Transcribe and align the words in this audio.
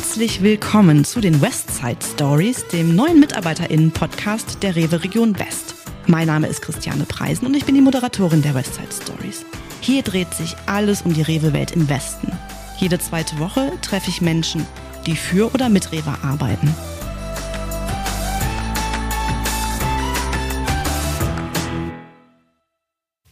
Herzlich 0.00 0.42
willkommen 0.42 1.04
zu 1.04 1.20
den 1.20 1.42
Westside 1.42 1.98
Stories, 2.02 2.66
dem 2.68 2.96
neuen 2.96 3.20
MitarbeiterInnen-Podcast 3.20 4.62
der 4.62 4.74
Rewe 4.74 5.04
Region 5.04 5.38
West. 5.38 5.74
Mein 6.06 6.26
Name 6.26 6.46
ist 6.46 6.62
Christiane 6.62 7.04
Preisen 7.04 7.44
und 7.44 7.54
ich 7.54 7.66
bin 7.66 7.74
die 7.74 7.82
Moderatorin 7.82 8.40
der 8.40 8.54
Westside 8.54 8.90
Stories. 8.90 9.44
Hier 9.82 10.02
dreht 10.02 10.32
sich 10.32 10.56
alles 10.64 11.02
um 11.02 11.12
die 11.12 11.20
Rewe-Welt 11.20 11.72
im 11.72 11.86
Westen. 11.90 12.32
Jede 12.78 12.98
zweite 12.98 13.38
Woche 13.38 13.72
treffe 13.82 14.08
ich 14.08 14.22
Menschen, 14.22 14.66
die 15.04 15.16
für 15.16 15.52
oder 15.52 15.68
mit 15.68 15.92
Rewe 15.92 16.16
arbeiten. 16.22 16.74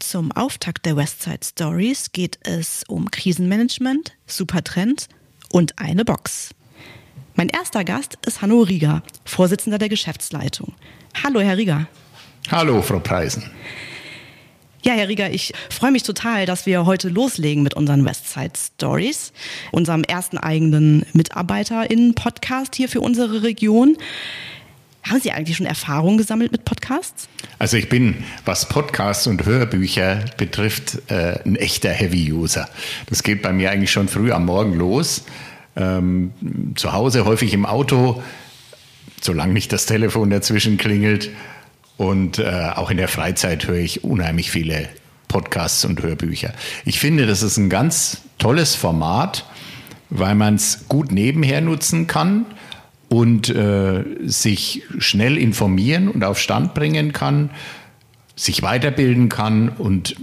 Zum 0.00 0.32
Auftakt 0.32 0.84
der 0.84 0.98
Westside 0.98 1.40
Stories 1.42 2.12
geht 2.12 2.38
es 2.42 2.84
um 2.88 3.10
Krisenmanagement, 3.10 4.18
Supertrends 4.26 5.08
und 5.50 5.78
eine 5.78 6.04
Box. 6.04 6.50
Mein 7.38 7.50
erster 7.50 7.84
Gast 7.84 8.18
ist 8.26 8.42
Hanno 8.42 8.62
Rieger, 8.62 9.00
Vorsitzender 9.24 9.78
der 9.78 9.88
Geschäftsleitung. 9.88 10.74
Hallo, 11.22 11.38
Herr 11.38 11.56
Rieger. 11.56 11.86
Hallo, 12.50 12.82
Frau 12.82 12.98
Preisen. 12.98 13.44
Ja, 14.82 14.94
Herr 14.94 15.08
Rieger, 15.08 15.30
ich 15.30 15.54
freue 15.70 15.92
mich 15.92 16.02
total, 16.02 16.46
dass 16.46 16.66
wir 16.66 16.84
heute 16.84 17.08
loslegen 17.08 17.62
mit 17.62 17.74
unseren 17.74 18.04
Westside 18.04 18.54
Stories, 18.56 19.32
unserem 19.70 20.02
ersten 20.02 20.36
eigenen 20.36 21.06
MitarbeiterInnen-Podcast 21.12 22.74
hier 22.74 22.88
für 22.88 23.02
unsere 23.02 23.44
Region. 23.44 23.96
Haben 25.04 25.20
Sie 25.20 25.30
eigentlich 25.30 25.58
schon 25.58 25.66
Erfahrungen 25.66 26.18
gesammelt 26.18 26.50
mit 26.50 26.64
Podcasts? 26.64 27.28
Also 27.60 27.76
ich 27.76 27.88
bin, 27.88 28.24
was 28.46 28.68
Podcasts 28.68 29.28
und 29.28 29.46
Hörbücher 29.46 30.24
betrifft, 30.38 31.08
äh, 31.08 31.38
ein 31.44 31.54
echter 31.54 31.90
Heavy-User. 31.90 32.68
Das 33.06 33.22
geht 33.22 33.42
bei 33.42 33.52
mir 33.52 33.70
eigentlich 33.70 33.92
schon 33.92 34.08
früh 34.08 34.32
am 34.32 34.46
Morgen 34.46 34.74
los. 34.74 35.22
Ähm, 35.78 36.32
zu 36.74 36.92
Hause 36.92 37.24
häufig 37.24 37.54
im 37.54 37.64
Auto, 37.64 38.22
solange 39.20 39.52
nicht 39.52 39.72
das 39.72 39.86
Telefon 39.86 40.30
dazwischen 40.30 40.76
klingelt. 40.76 41.30
Und 41.96 42.38
äh, 42.38 42.70
auch 42.74 42.90
in 42.90 42.96
der 42.96 43.08
Freizeit 43.08 43.66
höre 43.66 43.78
ich 43.78 44.04
unheimlich 44.04 44.50
viele 44.50 44.88
Podcasts 45.28 45.84
und 45.84 46.02
Hörbücher. 46.02 46.52
Ich 46.84 46.98
finde, 46.98 47.26
das 47.26 47.42
ist 47.42 47.56
ein 47.58 47.70
ganz 47.70 48.22
tolles 48.38 48.74
Format, 48.74 49.44
weil 50.10 50.34
man 50.34 50.56
es 50.56 50.86
gut 50.88 51.12
nebenher 51.12 51.60
nutzen 51.60 52.06
kann 52.06 52.46
und 53.08 53.48
äh, 53.48 54.04
sich 54.24 54.82
schnell 54.98 55.38
informieren 55.38 56.08
und 56.08 56.24
auf 56.24 56.38
Stand 56.38 56.74
bringen 56.74 57.12
kann, 57.12 57.50
sich 58.36 58.62
weiterbilden 58.62 59.28
kann 59.28 59.68
und 59.70 60.16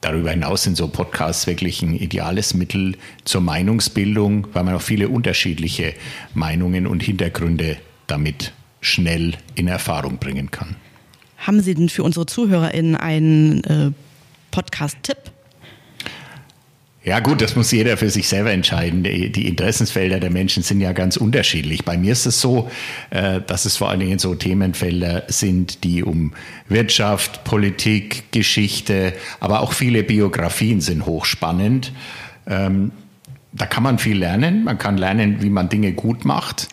darüber 0.00 0.30
hinaus 0.30 0.62
sind 0.62 0.76
so 0.76 0.88
Podcasts 0.88 1.46
wirklich 1.46 1.82
ein 1.82 1.94
ideales 1.94 2.54
Mittel 2.54 2.96
zur 3.24 3.40
Meinungsbildung, 3.40 4.48
weil 4.52 4.64
man 4.64 4.74
auch 4.74 4.82
viele 4.82 5.08
unterschiedliche 5.08 5.94
Meinungen 6.34 6.86
und 6.86 7.02
Hintergründe 7.02 7.76
damit 8.06 8.52
schnell 8.80 9.34
in 9.54 9.68
Erfahrung 9.68 10.18
bringen 10.18 10.50
kann. 10.50 10.76
Haben 11.38 11.60
Sie 11.60 11.74
denn 11.74 11.88
für 11.88 12.02
unsere 12.02 12.26
ZuhörerInnen 12.26 12.96
einen 12.96 13.64
äh, 13.64 13.92
Podcast-Tipp? 14.50 15.29
Ja 17.02 17.20
gut, 17.20 17.40
das 17.40 17.56
muss 17.56 17.72
jeder 17.72 17.96
für 17.96 18.10
sich 18.10 18.28
selber 18.28 18.52
entscheiden. 18.52 19.02
Die 19.02 19.48
Interessensfelder 19.48 20.20
der 20.20 20.30
Menschen 20.30 20.62
sind 20.62 20.82
ja 20.82 20.92
ganz 20.92 21.16
unterschiedlich. 21.16 21.82
Bei 21.84 21.96
mir 21.96 22.12
ist 22.12 22.26
es 22.26 22.42
so, 22.42 22.70
äh, 23.08 23.40
dass 23.40 23.64
es 23.64 23.78
vor 23.78 23.88
allen 23.88 24.00
Dingen 24.00 24.18
so 24.18 24.34
Themenfelder 24.34 25.24
sind, 25.28 25.82
die 25.82 26.02
um 26.02 26.34
Wirtschaft, 26.68 27.42
Politik, 27.44 28.30
Geschichte, 28.32 29.14
aber 29.40 29.60
auch 29.60 29.72
viele 29.72 30.02
Biografien 30.02 30.82
sind 30.82 31.06
hochspannend. 31.06 31.92
Ähm, 32.46 32.92
da 33.52 33.64
kann 33.64 33.82
man 33.82 33.98
viel 33.98 34.18
lernen. 34.18 34.64
Man 34.64 34.76
kann 34.76 34.98
lernen, 34.98 35.40
wie 35.40 35.50
man 35.50 35.70
Dinge 35.70 35.92
gut 35.92 36.26
macht, 36.26 36.68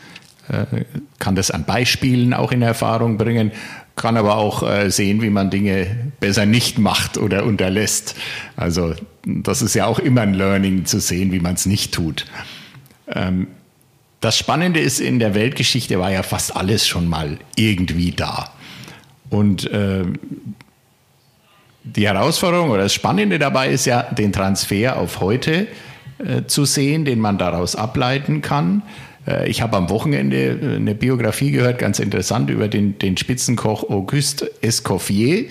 äh, 0.50 0.84
kann 1.20 1.36
das 1.36 1.52
an 1.52 1.64
Beispielen 1.64 2.34
auch 2.34 2.52
in 2.52 2.62
Erfahrung 2.62 3.18
bringen 3.18 3.54
kann 3.98 4.16
aber 4.16 4.38
auch 4.38 4.64
äh, 4.64 4.90
sehen, 4.90 5.22
wie 5.22 5.30
man 5.30 5.50
Dinge 5.50 5.88
besser 6.22 6.46
nicht 6.46 6.78
macht 6.78 7.18
oder 7.18 7.44
unterlässt. 7.44 8.16
Also 8.56 8.94
das 9.26 9.62
ist 9.62 9.74
ja 9.74 9.88
auch 9.88 10.00
immer 10.00 10.22
ein 10.22 10.34
Learning 10.34 10.86
zu 10.86 11.02
sehen, 11.02 11.34
wie 11.34 11.40
man 11.42 11.56
es 11.56 11.66
nicht 11.66 11.94
tut. 11.94 12.26
Ähm, 13.14 13.48
das 14.22 14.38
Spannende 14.38 14.80
ist, 14.80 15.00
in 15.00 15.20
der 15.20 15.36
Weltgeschichte 15.36 16.00
war 16.00 16.12
ja 16.12 16.24
fast 16.24 16.56
alles 16.56 16.88
schon 16.88 17.08
mal 17.08 17.38
irgendwie 17.56 18.12
da. 18.12 18.52
Und 19.30 19.70
äh, 19.72 20.06
die 21.84 22.08
Herausforderung 22.08 22.70
oder 22.70 22.84
das 22.84 22.94
Spannende 22.94 23.40
dabei 23.40 23.70
ist 23.70 23.86
ja, 23.86 24.04
den 24.04 24.32
Transfer 24.32 24.98
auf 24.98 25.20
heute 25.22 25.68
äh, 26.20 26.44
zu 26.46 26.66
sehen, 26.66 27.04
den 27.06 27.20
man 27.20 27.38
daraus 27.38 27.76
ableiten 27.76 28.42
kann. 28.42 28.84
Äh, 29.28 29.50
ich 29.50 29.62
habe 29.62 29.78
am 29.78 29.90
Wochenende 29.90 30.38
äh, 30.38 30.76
eine 30.76 30.96
Biografie 30.96 31.52
gehört, 31.52 31.80
ganz 31.80 32.00
interessant, 32.00 32.50
über 32.50 32.68
den, 32.68 32.98
den 33.00 33.18
Spitzenkoch 33.18 33.90
Auguste 33.90 34.52
Escoffier, 34.62 35.46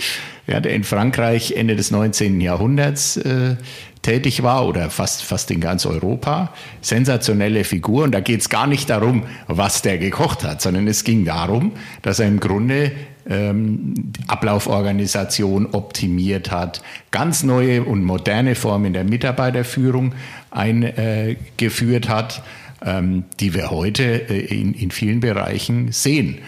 ja, 0.46 0.60
der 0.60 0.74
in 0.74 0.84
Frankreich 0.84 1.52
Ende 1.52 1.76
des 1.76 1.90
19. 1.90 2.40
Jahrhunderts 2.40 3.16
äh, 3.18 3.56
tätig 4.02 4.44
war 4.44 4.66
oder 4.66 4.88
fast, 4.88 5.24
fast 5.24 5.50
in 5.50 5.60
ganz 5.60 5.84
Europa. 5.84 6.52
Sensationelle 6.80 7.64
Figur. 7.64 8.04
Und 8.04 8.12
da 8.12 8.20
geht 8.20 8.40
es 8.40 8.48
gar 8.48 8.68
nicht 8.68 8.88
darum, 8.88 9.24
was 9.48 9.82
der 9.82 9.98
gekocht 9.98 10.44
hat, 10.44 10.62
sondern 10.62 10.86
es 10.86 11.02
ging 11.02 11.24
darum, 11.24 11.72
dass 12.02 12.20
er 12.20 12.28
im 12.28 12.38
Grunde 12.38 12.92
ähm, 13.28 14.12
Ablauforganisation 14.28 15.66
optimiert 15.72 16.52
hat, 16.52 16.82
ganz 17.10 17.42
neue 17.42 17.82
und 17.82 18.04
moderne 18.04 18.54
Formen 18.54 18.92
der 18.92 19.02
Mitarbeiterführung 19.02 20.14
eingeführt 20.52 22.08
hat 22.08 22.44
ähm, 22.86 23.24
die 23.40 23.52
wir 23.52 23.70
heute 23.70 24.30
äh, 24.30 24.46
in, 24.46 24.72
in 24.72 24.90
vielen 24.90 25.20
Bereichen 25.20 25.92
sehen. 25.92 26.38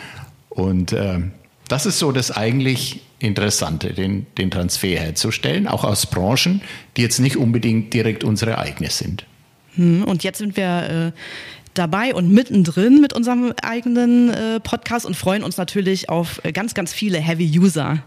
Und 0.49 0.93
äh, 0.93 1.19
das 1.69 1.85
ist 1.85 1.99
so 1.99 2.13
das 2.13 2.31
eigentlich 2.31 3.03
Interessante, 3.21 3.93
den, 3.93 4.27
den 4.39 4.51
Transfer 4.51 4.97
herzustellen, 4.97 5.67
auch 5.67 5.83
aus 5.83 6.07
Branchen, 6.07 6.63
die 6.97 7.03
jetzt 7.03 7.19
nicht 7.19 7.37
unbedingt 7.37 7.93
direkt 7.93 8.23
unsere 8.23 8.59
eigene 8.59 8.91
sind. 8.91 9.27
Hm, 9.75 10.05
und 10.05 10.23
jetzt 10.23 10.39
sind 10.39 10.57
wir 10.57 11.13
äh, 11.15 11.21
dabei 11.75 12.15
und 12.15 12.31
mittendrin 12.31 13.01
mit 13.01 13.13
unserem 13.13 13.53
eigenen 13.61 14.31
äh, 14.31 14.61
Podcast 14.61 15.05
und 15.05 15.17
freuen 15.17 15.43
uns 15.43 15.57
natürlich 15.57 16.09
auf 16.09 16.41
äh, 16.45 16.53
ganz, 16.53 16.75
ganz 16.75 16.93
viele 16.93 17.19
Heavy 17.19 17.59
User. 17.59 18.05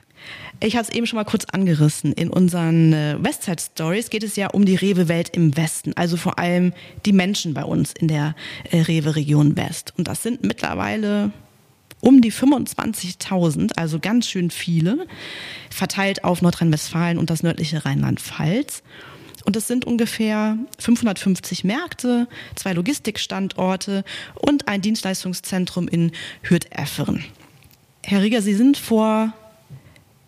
Ich 0.60 0.76
hatte 0.76 0.92
es 0.92 0.96
eben 0.96 1.08
schon 1.08 1.18
mal 1.18 1.24
kurz 1.24 1.46
angerissen. 1.46 2.14
In 2.14 2.30
unseren 2.30 2.94
äh, 2.94 3.16
Westside 3.20 3.62
Stories 3.62 4.10
geht 4.10 4.24
es 4.24 4.36
ja 4.36 4.48
um 4.48 4.66
die 4.66 4.76
Rewe-Welt 4.76 5.30
im 5.36 5.58
Westen, 5.58 5.94
also 5.96 6.18
vor 6.18 6.38
allem 6.38 6.74
die 7.06 7.14
Menschen 7.14 7.54
bei 7.54 7.64
uns 7.64 7.94
in 7.94 8.08
der 8.08 8.36
äh, 8.70 8.82
Rewe-Region 8.82 9.58
West. 9.58 9.94
Und 9.98 10.08
das 10.08 10.22
sind 10.22 10.44
mittlerweile 10.44 11.32
um 12.00 12.22
die 12.22 12.32
25.000, 12.32 13.74
also 13.78 14.00
ganz 14.00 14.28
schön 14.28 14.52
viele, 14.52 15.08
verteilt 15.70 16.24
auf 16.24 16.42
Nordrhein-Westfalen 16.42 17.18
und 17.18 17.30
das 17.30 17.44
nördliche 17.44 17.86
Rheinland-Pfalz. 17.86 18.84
Und 19.46 19.56
es 19.56 19.68
sind 19.68 19.86
ungefähr 19.86 20.58
550 20.78 21.64
Märkte, 21.64 22.28
zwei 22.56 22.74
Logistikstandorte 22.74 24.04
und 24.36 24.68
ein 24.68 24.82
Dienstleistungszentrum 24.82 25.88
in 25.88 26.12
Hürth-Efferen. 26.44 27.24
Herr 28.04 28.22
Rieger, 28.22 28.42
Sie 28.42 28.54
sind 28.54 28.78
vor 28.78 29.34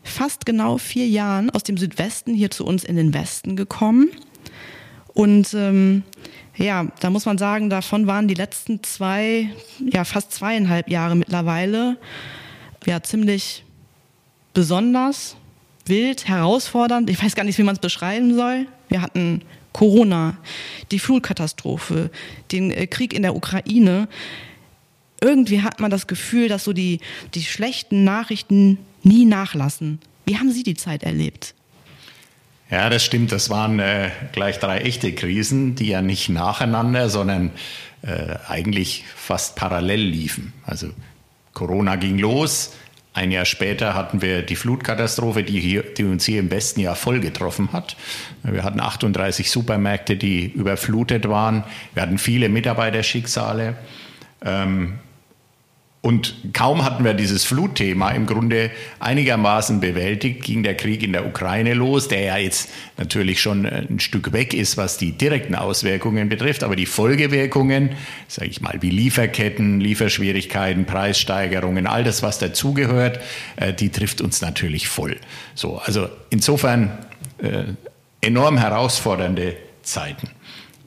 fast 0.03 0.45
genau 0.45 0.77
vier 0.77 1.07
Jahren 1.07 1.49
aus 1.49 1.63
dem 1.63 1.77
Südwesten 1.77 2.33
hier 2.33 2.51
zu 2.51 2.65
uns 2.65 2.83
in 2.83 2.95
den 2.95 3.13
Westen 3.13 3.55
gekommen. 3.55 4.09
Und 5.13 5.53
ähm, 5.53 6.03
ja, 6.55 6.87
da 6.99 7.09
muss 7.09 7.25
man 7.25 7.37
sagen, 7.37 7.69
davon 7.69 8.07
waren 8.07 8.27
die 8.27 8.33
letzten 8.33 8.83
zwei, 8.83 9.49
ja 9.79 10.03
fast 10.03 10.31
zweieinhalb 10.31 10.89
Jahre 10.89 11.15
mittlerweile 11.15 11.97
ja 12.85 13.01
ziemlich 13.01 13.63
besonders, 14.53 15.35
wild, 15.85 16.27
herausfordernd. 16.27 17.09
Ich 17.09 17.23
weiß 17.23 17.35
gar 17.35 17.43
nicht, 17.43 17.57
wie 17.57 17.63
man 17.63 17.75
es 17.75 17.81
beschreiben 17.81 18.35
soll. 18.35 18.67
Wir 18.89 19.01
hatten 19.01 19.41
Corona, 19.73 20.37
die 20.91 20.99
Flutkatastrophe, 20.99 22.11
den 22.51 22.71
äh, 22.71 22.87
Krieg 22.87 23.13
in 23.13 23.23
der 23.23 23.35
Ukraine. 23.35 24.07
Irgendwie 25.23 25.61
hat 25.61 25.79
man 25.79 25.89
das 25.89 26.07
Gefühl, 26.07 26.49
dass 26.49 26.65
so 26.65 26.73
die, 26.73 26.99
die 27.33 27.43
schlechten 27.43 28.03
Nachrichten 28.03 28.77
nie 29.03 29.23
nachlassen. 29.23 29.99
Wie 30.25 30.37
haben 30.37 30.51
Sie 30.51 30.63
die 30.63 30.75
Zeit 30.75 31.03
erlebt? 31.03 31.53
Ja, 32.69 32.89
das 32.89 33.05
stimmt. 33.05 33.31
Das 33.31 33.49
waren 33.49 33.79
äh, 33.79 34.11
gleich 34.33 34.59
drei 34.59 34.79
echte 34.79 35.13
Krisen, 35.13 35.75
die 35.75 35.87
ja 35.87 36.01
nicht 36.01 36.27
nacheinander, 36.27 37.09
sondern 37.09 37.51
äh, 38.01 38.35
eigentlich 38.49 39.05
fast 39.15 39.55
parallel 39.55 40.01
liefen. 40.01 40.51
Also 40.65 40.89
Corona 41.53 41.95
ging 41.95 42.17
los. 42.17 42.73
Ein 43.13 43.31
Jahr 43.31 43.45
später 43.45 43.93
hatten 43.93 44.21
wir 44.21 44.41
die 44.41 44.57
Flutkatastrophe, 44.57 45.43
die, 45.43 45.59
hier, 45.59 45.83
die 45.83 46.03
uns 46.03 46.25
hier 46.25 46.39
im 46.41 46.51
Westen 46.51 46.81
ja 46.81 46.95
voll 46.95 47.21
getroffen 47.21 47.71
hat. 47.71 47.95
Wir 48.41 48.63
hatten 48.63 48.81
38 48.81 49.49
Supermärkte, 49.49 50.17
die 50.17 50.47
überflutet 50.47 51.29
waren. 51.29 51.63
Wir 51.93 52.03
hatten 52.03 52.17
viele 52.17 52.49
Mitarbeiterschicksale. 52.49 53.77
Ähm, 54.43 54.99
Und 56.05 56.35
kaum 56.51 56.83
hatten 56.83 57.05
wir 57.05 57.13
dieses 57.13 57.45
Flutthema 57.45 58.11
im 58.11 58.25
Grunde 58.25 58.71
einigermaßen 58.99 59.79
bewältigt, 59.79 60.43
ging 60.43 60.61
der 60.61 60.75
Krieg 60.75 61.01
in 61.01 61.13
der 61.13 61.25
Ukraine 61.25 61.73
los, 61.75 62.09
der 62.09 62.19
ja 62.19 62.35
jetzt 62.35 62.69
natürlich 62.97 63.39
schon 63.39 63.65
ein 63.65 64.01
Stück 64.01 64.33
weg 64.33 64.53
ist, 64.53 64.75
was 64.75 64.97
die 64.97 65.13
direkten 65.13 65.55
Auswirkungen 65.55 66.27
betrifft, 66.27 66.65
aber 66.65 66.75
die 66.75 66.87
Folgewirkungen, 66.87 67.91
sage 68.27 68.49
ich 68.49 68.59
mal, 68.59 68.79
wie 68.81 68.89
Lieferketten, 68.89 69.79
Lieferschwierigkeiten, 69.79 70.83
Preissteigerungen, 70.83 71.87
all 71.87 72.03
das, 72.03 72.21
was 72.21 72.37
dazugehört, 72.37 73.21
äh, 73.55 73.71
die 73.71 73.87
trifft 73.87 74.19
uns 74.19 74.41
natürlich 74.41 74.89
voll. 74.89 75.15
So, 75.55 75.77
also 75.77 76.09
insofern 76.29 76.91
äh, 77.37 77.63
enorm 78.19 78.57
herausfordernde 78.57 79.55
Zeiten. 79.83 80.27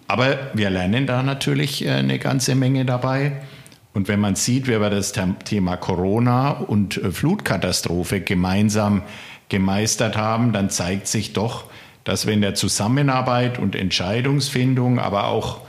Aber 0.08 0.50
wir 0.52 0.68
lernen 0.68 1.06
da 1.06 1.22
natürlich 1.22 1.86
äh, 1.86 1.92
eine 1.92 2.18
ganze 2.18 2.54
Menge 2.54 2.84
dabei. 2.84 3.32
Und 3.96 4.08
wenn 4.08 4.20
man 4.20 4.34
sieht, 4.34 4.66
wie 4.66 4.78
wir 4.78 4.90
das 4.90 5.14
Thema 5.46 5.78
Corona 5.78 6.50
und 6.50 6.98
äh, 6.98 7.10
Flutkatastrophe 7.10 8.20
gemeinsam 8.20 9.00
gemeistert 9.48 10.19
haben, 10.19 10.52
dann 10.52 10.69
zeigt 10.69 11.06
sich 11.06 11.32
doch, 11.32 11.64
dass 12.04 12.26
wir 12.26 12.34
in 12.34 12.43
der 12.43 12.54
Zusammenarbeit 12.54 13.58
und 13.58 13.75
Entscheidungsfindung, 13.75 14.98
aber 14.98 15.28
auch 15.28 15.62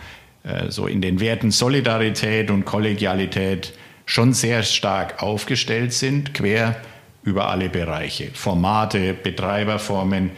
äh, 0.44 0.69
so 0.69 0.88
in 0.88 1.00
den 1.00 1.21
Werten 1.21 1.51
Solidarität 1.51 2.51
und 2.51 2.65
Kollegialität 2.65 3.71
schon 4.06 4.33
sehr 4.33 4.62
stark 4.63 5.23
aufgestellt 5.23 5.94
sind, 5.94 6.33
quer 6.33 6.75
über 7.23 7.47
alle 7.47 7.69
Bereiche, 7.69 8.31
Formate, 8.33 9.13
Betreiberformen 9.13 10.31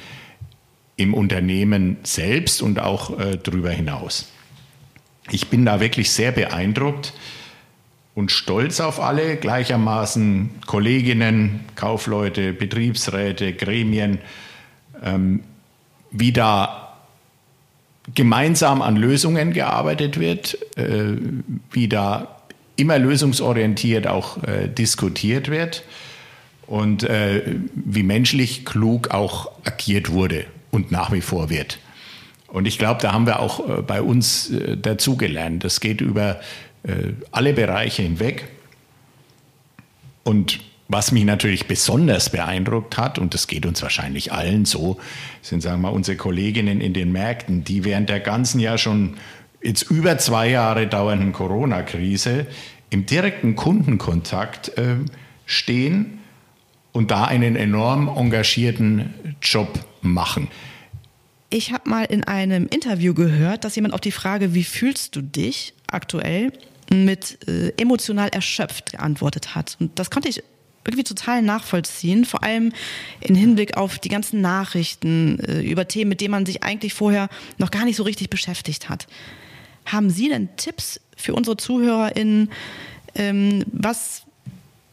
im 0.95 1.15
Unternehmen 1.15 1.97
selbst 2.03 2.61
und 2.61 2.79
auch 2.79 3.19
äh, 3.19 3.39
darüber 3.41 3.71
hinaus. 3.71 4.31
Ich 5.31 5.47
bin 5.47 5.65
da 5.65 5.79
wirklich 5.79 6.11
sehr 6.11 6.31
beeindruckt, 6.31 7.13
und 8.19 8.33
stolz 8.33 8.81
auf 8.81 8.99
alle, 8.99 9.37
gleichermaßen 9.37 10.49
Kolleginnen, 10.67 11.61
Kaufleute, 11.75 12.51
Betriebsräte, 12.51 13.53
Gremien, 13.53 14.19
ähm, 15.01 15.39
wie 16.11 16.33
da 16.33 16.97
gemeinsam 18.13 18.81
an 18.81 18.97
Lösungen 18.97 19.53
gearbeitet 19.53 20.19
wird, 20.19 20.57
äh, 20.77 21.15
wie 21.71 21.87
da 21.87 22.41
immer 22.75 22.99
lösungsorientiert 22.99 24.05
auch 24.05 24.43
äh, 24.43 24.67
diskutiert 24.67 25.49
wird 25.49 25.83
und 26.67 27.03
äh, 27.03 27.55
wie 27.73 28.03
menschlich 28.03 28.65
klug 28.65 29.11
auch 29.11 29.49
agiert 29.63 30.11
wurde 30.11 30.43
und 30.71 30.91
nach 30.91 31.13
wie 31.13 31.21
vor 31.21 31.49
wird. 31.49 31.79
Und 32.51 32.67
ich 32.67 32.79
glaube, 32.79 32.99
da 33.01 33.13
haben 33.13 33.27
wir 33.27 33.39
auch 33.39 33.69
äh, 33.69 33.81
bei 33.81 34.01
uns 34.01 34.49
äh, 34.49 34.75
dazugelernt. 34.75 35.63
Das 35.63 35.79
geht 35.79 36.01
über 36.01 36.39
alle 37.31 37.53
Bereiche 37.53 38.01
hinweg. 38.01 38.47
Und 40.23 40.59
was 40.87 41.11
mich 41.11 41.23
natürlich 41.23 41.67
besonders 41.67 42.31
beeindruckt 42.31 42.97
hat, 42.97 43.19
und 43.19 43.33
das 43.33 43.45
geht 43.47 43.65
uns 43.65 43.81
wahrscheinlich 43.81 44.33
allen 44.33 44.65
so, 44.65 44.99
sind, 45.41 45.61
sagen 45.61 45.81
wir 45.81 45.89
mal, 45.89 45.95
unsere 45.95 46.17
Kolleginnen 46.17 46.81
in 46.81 46.93
den 46.93 47.11
Märkten, 47.11 47.63
die 47.63 47.85
während 47.85 48.09
der 48.09 48.19
ganzen 48.19 48.59
Jahr 48.59 48.79
schon 48.79 49.17
jetzt 49.61 49.83
über 49.83 50.17
zwei 50.17 50.49
Jahre 50.49 50.87
dauernden 50.87 51.31
Corona-Krise 51.31 52.47
im 52.89 53.05
direkten 53.05 53.55
Kundenkontakt 53.55 54.69
äh, 54.79 54.95
stehen 55.45 56.19
und 56.91 57.11
da 57.11 57.25
einen 57.25 57.55
enorm 57.55 58.07
engagierten 58.07 59.35
Job 59.43 59.85
machen. 60.01 60.47
Ich 61.51 61.71
habe 61.71 61.89
mal 61.89 62.05
in 62.05 62.23
einem 62.23 62.67
Interview 62.67 63.13
gehört, 63.13 63.63
dass 63.63 63.75
jemand 63.75 63.93
auf 63.93 64.01
die 64.01 64.11
Frage, 64.11 64.53
wie 64.53 64.63
fühlst 64.63 65.15
du 65.15 65.21
dich 65.21 65.73
aktuell, 65.91 66.51
mit 66.89 67.47
äh, 67.47 67.71
emotional 67.77 68.29
erschöpft 68.29 68.91
geantwortet 68.91 69.55
hat. 69.55 69.77
Und 69.79 69.97
das 69.99 70.09
konnte 70.09 70.29
ich 70.29 70.43
irgendwie 70.85 71.03
total 71.03 71.41
nachvollziehen, 71.41 72.25
vor 72.25 72.43
allem 72.43 72.71
in 73.19 73.35
Hinblick 73.35 73.77
auf 73.77 73.99
die 73.99 74.09
ganzen 74.09 74.41
Nachrichten 74.41 75.39
äh, 75.39 75.61
über 75.61 75.87
Themen, 75.87 76.09
mit 76.09 76.21
denen 76.21 76.31
man 76.31 76.45
sich 76.45 76.63
eigentlich 76.63 76.93
vorher 76.93 77.29
noch 77.57 77.71
gar 77.71 77.85
nicht 77.85 77.95
so 77.95 78.03
richtig 78.03 78.29
beschäftigt 78.29 78.89
hat. 78.89 79.07
Haben 79.85 80.09
Sie 80.09 80.29
denn 80.29 80.49
Tipps 80.55 80.99
für 81.15 81.33
unsere 81.33 81.57
ZuhörerInnen, 81.57 82.51
ähm, 83.15 83.65
was, 83.71 84.23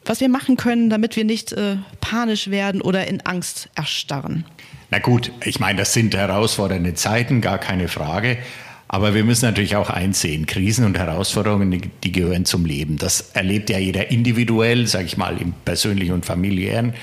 was 0.04 0.20
wir 0.20 0.28
machen 0.28 0.56
können, 0.56 0.90
damit 0.90 1.16
wir 1.16 1.24
nicht 1.24 1.52
äh, 1.52 1.76
panisch 2.00 2.50
werden 2.50 2.82
oder 2.82 3.06
in 3.06 3.20
Angst 3.22 3.68
erstarren? 3.74 4.44
Na 4.90 4.98
gut, 4.98 5.32
ich 5.44 5.58
meine, 5.60 5.78
das 5.78 5.92
sind 5.92 6.14
herausfordernde 6.14 6.94
Zeiten, 6.94 7.40
gar 7.40 7.58
keine 7.58 7.88
Frage. 7.88 8.38
Aber 8.88 9.14
wir 9.14 9.24
müssen 9.24 9.46
natürlich 9.46 9.74
auch 9.74 9.90
einsehen, 9.90 10.46
Krisen 10.46 10.84
und 10.84 10.96
Herausforderungen, 10.96 11.70
die, 11.72 11.80
die 12.04 12.12
gehören 12.12 12.44
zum 12.44 12.64
Leben. 12.64 12.98
Das 12.98 13.32
erlebt 13.32 13.68
ja 13.68 13.78
jeder 13.78 14.10
individuell, 14.10 14.86
sage 14.86 15.06
ich 15.06 15.16
mal, 15.16 15.40
im 15.40 15.54
persönlichen 15.64 16.12
und 16.12 16.24
familiären 16.24 16.94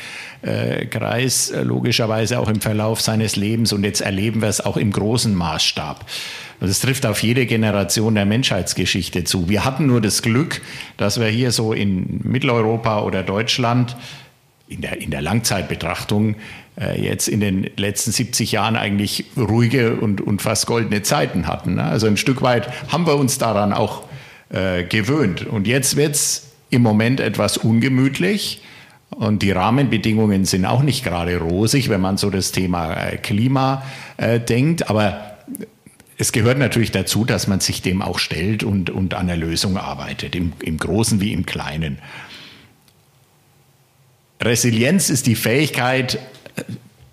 äh, 0.43 0.85
Kreis, 0.85 1.49
äh, 1.49 1.61
logischerweise 1.61 2.39
auch 2.39 2.47
im 2.47 2.61
Verlauf 2.61 3.01
seines 3.01 3.35
Lebens. 3.35 3.73
Und 3.73 3.83
jetzt 3.83 3.99
erleben 3.99 4.41
wir 4.41 4.47
es 4.47 4.61
auch 4.61 4.77
im 4.77 4.91
großen 4.91 5.35
Maßstab. 5.35 6.05
Und 6.61 6.69
es 6.69 6.79
trifft 6.79 7.05
auf 7.05 7.21
jede 7.21 7.45
Generation 7.45 8.15
der 8.15 8.25
Menschheitsgeschichte 8.25 9.25
zu. 9.25 9.49
Wir 9.49 9.65
hatten 9.65 9.85
nur 9.85 9.99
das 9.99 10.21
Glück, 10.21 10.61
dass 10.95 11.19
wir 11.19 11.27
hier 11.27 11.51
so 11.51 11.73
in 11.73 12.21
Mitteleuropa 12.23 13.01
oder 13.01 13.23
Deutschland 13.23 13.97
in 14.69 14.79
der, 14.79 15.01
in 15.01 15.11
der 15.11 15.21
Langzeitbetrachtung 15.21 16.35
jetzt 16.75 17.27
in 17.27 17.39
den 17.39 17.69
letzten 17.77 18.11
70 18.11 18.51
Jahren 18.51 18.75
eigentlich 18.75 19.25
ruhige 19.37 19.95
und, 19.95 20.21
und 20.21 20.41
fast 20.41 20.65
goldene 20.65 21.03
Zeiten 21.03 21.47
hatten. 21.47 21.75
Ne? 21.75 21.83
Also 21.83 22.07
ein 22.07 22.17
Stück 22.17 22.41
weit 22.41 22.67
haben 22.91 23.05
wir 23.05 23.15
uns 23.15 23.37
daran 23.37 23.73
auch 23.73 24.03
äh, 24.53 24.83
gewöhnt. 24.83 25.45
Und 25.45 25.67
jetzt 25.67 25.95
wird 25.95 26.15
es 26.15 26.51
im 26.69 26.81
Moment 26.81 27.19
etwas 27.19 27.57
ungemütlich. 27.57 28.61
Und 29.09 29.41
die 29.41 29.51
Rahmenbedingungen 29.51 30.45
sind 30.45 30.65
auch 30.65 30.81
nicht 30.81 31.03
gerade 31.03 31.37
rosig, 31.37 31.89
wenn 31.89 32.01
man 32.01 32.17
so 32.17 32.29
das 32.29 32.51
Thema 32.51 32.93
äh, 32.93 33.17
Klima 33.17 33.83
äh, 34.17 34.39
denkt. 34.39 34.89
Aber 34.89 35.37
es 36.17 36.31
gehört 36.31 36.57
natürlich 36.57 36.91
dazu, 36.91 37.25
dass 37.25 37.47
man 37.47 37.59
sich 37.59 37.81
dem 37.81 38.01
auch 38.01 38.19
stellt 38.19 38.63
und, 38.63 38.89
und 38.89 39.13
an 39.13 39.27
der 39.27 39.37
Lösung 39.37 39.77
arbeitet, 39.77 40.35
im, 40.35 40.53
im 40.61 40.77
Großen 40.77 41.19
wie 41.19 41.33
im 41.33 41.45
Kleinen. 41.45 41.99
Resilienz 44.41 45.09
ist 45.09 45.25
die 45.27 45.35
Fähigkeit, 45.35 46.19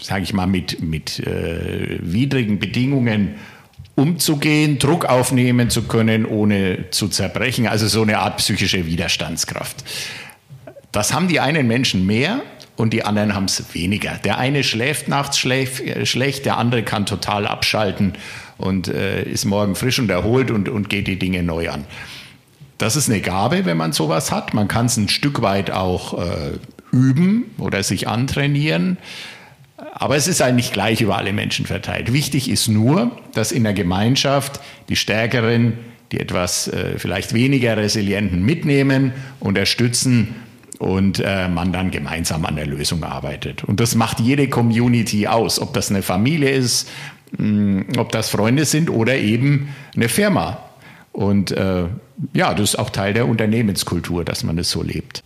sage 0.03 0.23
ich 0.23 0.33
mal, 0.33 0.47
mit, 0.47 0.83
mit 0.83 1.21
äh, 1.21 1.99
widrigen 2.01 2.59
Bedingungen 2.59 3.35
umzugehen, 3.97 4.79
Druck 4.79 5.05
aufnehmen 5.05 5.69
zu 5.69 5.83
können, 5.83 6.25
ohne 6.25 6.91
zu 6.91 7.09
zerbrechen. 7.09 7.67
Also 7.67 7.87
so 7.87 8.03
eine 8.03 8.19
Art 8.19 8.39
psychische 8.39 8.87
Widerstandskraft. 8.87 9.85
Das 10.93 11.13
haben 11.13 11.29
die 11.29 11.41
einen 11.41 11.67
Menschen 11.67 12.07
mehr 12.07 12.41
und 12.77 12.93
die 12.93 13.05
anderen 13.05 13.35
haben 13.35 13.45
es 13.45 13.75
weniger. 13.75 14.19
Der 14.25 14.39
eine 14.39 14.65
schläft 14.65 15.09
nachts 15.09 15.39
schläft, 15.39 15.83
äh, 15.83 16.07
schlecht, 16.07 16.47
der 16.47 16.57
andere 16.57 16.83
kann 16.83 17.07
total 17.07 17.47
abschalten 17.47 18.15
und 18.57 18.89
äh, 18.89 19.23
ist 19.23 19.45
morgen 19.45 19.75
frisch 19.75 19.99
und 19.99 20.11
erholt 20.11 20.51
und, 20.51 20.69
und 20.69 20.89
geht 20.89 21.07
die 21.07 21.19
Dinge 21.19 21.43
neu 21.43 21.71
an. 21.71 21.85
Das 22.79 22.97
ist 22.97 23.11
eine 23.11 23.21
Gabe, 23.21 23.67
wenn 23.67 23.77
man 23.77 23.93
sowas 23.93 24.33
hat. 24.33 24.55
Man 24.55 24.67
kann 24.67 24.87
es 24.87 24.97
ein 24.97 25.11
Stück 25.11 25.43
weit 25.43 25.71
auch 25.71 26.19
äh, 26.19 26.53
üben 26.93 27.47
oder 27.59 27.83
sich 27.83 28.09
antrainieren. 28.09 28.99
Aber 29.95 30.17
es 30.17 30.29
ist 30.29 30.43
eigentlich 30.43 30.73
gleich 30.73 31.01
über 31.01 31.17
alle 31.17 31.33
Menschen 31.33 31.67
verteilt. 31.67 32.13
Wichtig 32.13 32.51
ist 32.51 32.69
nur, 32.69 33.13
dass 33.33 33.53
in 33.53 33.65
der 33.65 33.73
Gemeinschaft 33.73 34.61
die 34.89 34.97
Stärkeren, 34.97 35.75
die 36.13 36.21
etwas 36.21 36.69
äh, 36.69 36.99
vielleicht 36.99 37.33
weniger 37.33 37.77
Resilienten 37.77 38.43
mitnehmen, 38.45 39.13
unterstützen 39.39 40.35
und 40.79 41.21
äh, 41.25 41.49
man 41.49 41.73
dann 41.73 41.91
gemeinsam 41.91 42.45
an 42.45 42.57
der 42.57 42.67
Lösung 42.67 43.05
arbeitet. 43.05 43.65
Und 43.65 43.81
das 43.81 43.95
macht 43.95 44.21
jede 44.21 44.49
Community 44.49 45.27
aus, 45.27 45.61
ob 45.61 45.75
das 45.75 45.91
eine 45.91 46.03
Familie 46.03 46.51
ist, 46.51 46.89
mh, 47.39 47.39
hm, 47.39 47.87
ob 47.99 48.13
das 48.13 48.31
Freunde 48.31 48.65
sind 48.65 48.91
oder 48.91 49.17
eben 49.17 49.69
eine 49.95 50.09
Firma. 50.09 50.63
Und 51.13 51.53
äh, 51.53 51.85
ja, 52.33 52.55
das 52.55 52.71
ist 52.71 52.79
auch 52.79 52.91
Teil 52.91 53.15
der 53.15 53.27
Unternehmenskultur, 53.27 54.25
dass 54.25 54.45
man 54.45 54.59
es 54.59 54.71
so 54.71 54.83
lebt. 54.83 55.23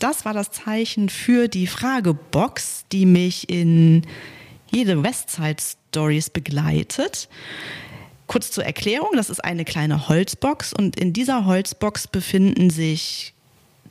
Das 0.00 0.24
war 0.24 0.34
das 0.34 0.50
Zeichen 0.50 1.08
für 1.08 1.48
die 1.48 1.66
Fragebox, 1.66 2.84
die 2.90 3.06
mich 3.06 3.48
in 3.48 4.02
jede 4.70 5.02
Westside 5.02 5.62
Stories 5.90 6.30
begleitet. 6.30 7.28
Kurz 8.26 8.50
zur 8.50 8.64
Erklärung, 8.64 9.10
das 9.14 9.30
ist 9.30 9.44
eine 9.44 9.64
kleine 9.64 10.08
Holzbox 10.08 10.72
und 10.72 10.98
in 10.98 11.12
dieser 11.12 11.44
Holzbox 11.46 12.06
befinden 12.08 12.70
sich 12.70 13.34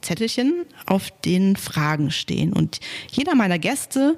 Zettelchen, 0.02 0.66
auf 0.86 1.12
denen 1.22 1.56
Fragen 1.56 2.12
stehen. 2.12 2.54
Und 2.54 2.80
jeder 3.12 3.36
meiner 3.36 3.60
Gäste 3.60 4.18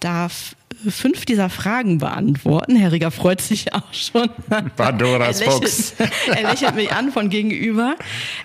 darf 0.00 0.55
fünf 0.88 1.24
dieser 1.24 1.48
Fragen 1.50 1.98
beantworten. 1.98 2.76
Herr 2.76 2.92
Rieger 2.92 3.10
freut 3.10 3.40
sich 3.40 3.72
auch 3.74 3.92
schon. 3.92 4.28
Pandoras 4.76 5.40
er 5.40 5.48
lächelt, 5.60 5.94
er 6.36 6.50
lächelt 6.50 6.74
mich 6.74 6.92
an 6.92 7.12
von 7.12 7.30
gegenüber. 7.30 7.96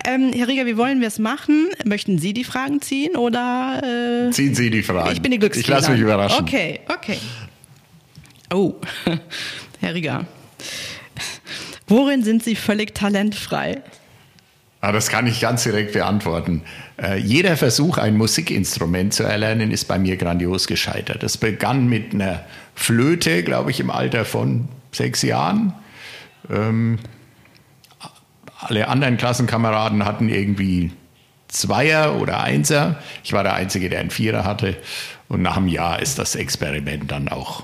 Ähm, 0.06 0.32
Herr 0.34 0.48
Rieger, 0.48 0.66
wie 0.66 0.78
wollen 0.78 1.02
wir 1.02 1.08
es 1.08 1.20
machen? 1.20 1.68
Möchten 1.86 2.20
Sie 2.20 2.34
die 2.34 2.44
Fragen 2.44 2.82
ziehen 2.82 3.16
oder? 3.16 4.28
Äh, 4.28 4.32
Ziehen 4.32 4.56
Sie 4.56 4.70
die 4.70 4.84
Fragen. 4.84 5.12
Ich 5.12 5.22
bin 5.22 5.32
die 5.32 5.40
Glücksspieler. 5.40 5.78
Ich 5.78 5.82
lasse 5.82 5.92
mich 5.92 6.02
überraschen. 6.02 6.42
Okay, 6.42 6.80
okay. 6.88 7.18
Oh, 8.54 8.76
Herr 9.80 9.94
Rieger. 9.94 10.26
Worin 11.88 12.24
sind 12.24 12.44
Sie 12.44 12.56
völlig 12.56 12.96
talentfrei? 12.96 13.82
Ah, 14.82 14.92
das 14.92 15.10
kann 15.10 15.28
ich 15.28 15.40
ganz 15.42 15.64
direkt 15.64 15.94
beantworten. 15.94 16.64
Äh, 16.98 17.18
jeder 17.18 17.58
Versuch, 17.58 17.98
ein 17.98 18.18
Musikinstrument 18.18 19.14
zu 19.14 19.24
erlernen, 19.24 19.72
ist 19.72 19.86
bei 19.86 19.98
mir 19.98 20.18
grandios 20.18 20.68
gescheitert. 20.68 21.24
Das 21.24 21.38
begann 21.38 21.88
mit 21.88 22.14
einer 22.14 22.44
Flöte, 22.76 23.44
glaube 23.44 23.72
ich, 23.72 23.80
im 23.80 23.90
Alter 23.90 24.26
von 24.26 24.68
sechs 24.92 25.22
Jahren. 25.22 25.74
Ähm, 26.50 27.00
alle 28.60 28.88
anderen 28.88 29.18
Klassenkameraden 29.18 30.06
hatten 30.06 30.30
irgendwie 30.30 30.92
Zweier 31.48 32.20
oder 32.20 32.42
Einser. 32.42 32.98
Ich 33.24 33.34
war 33.34 33.44
der 33.44 33.56
Einzige, 33.56 33.90
der 33.90 34.00
einen 34.00 34.12
Vierer 34.12 34.46
hatte. 34.46 34.78
Und 35.28 35.42
nach 35.42 35.58
einem 35.58 35.68
Jahr 35.68 36.02
ist 36.02 36.20
das 36.20 36.36
Experiment 36.36 37.12
dann 37.12 37.28
auch 37.30 37.64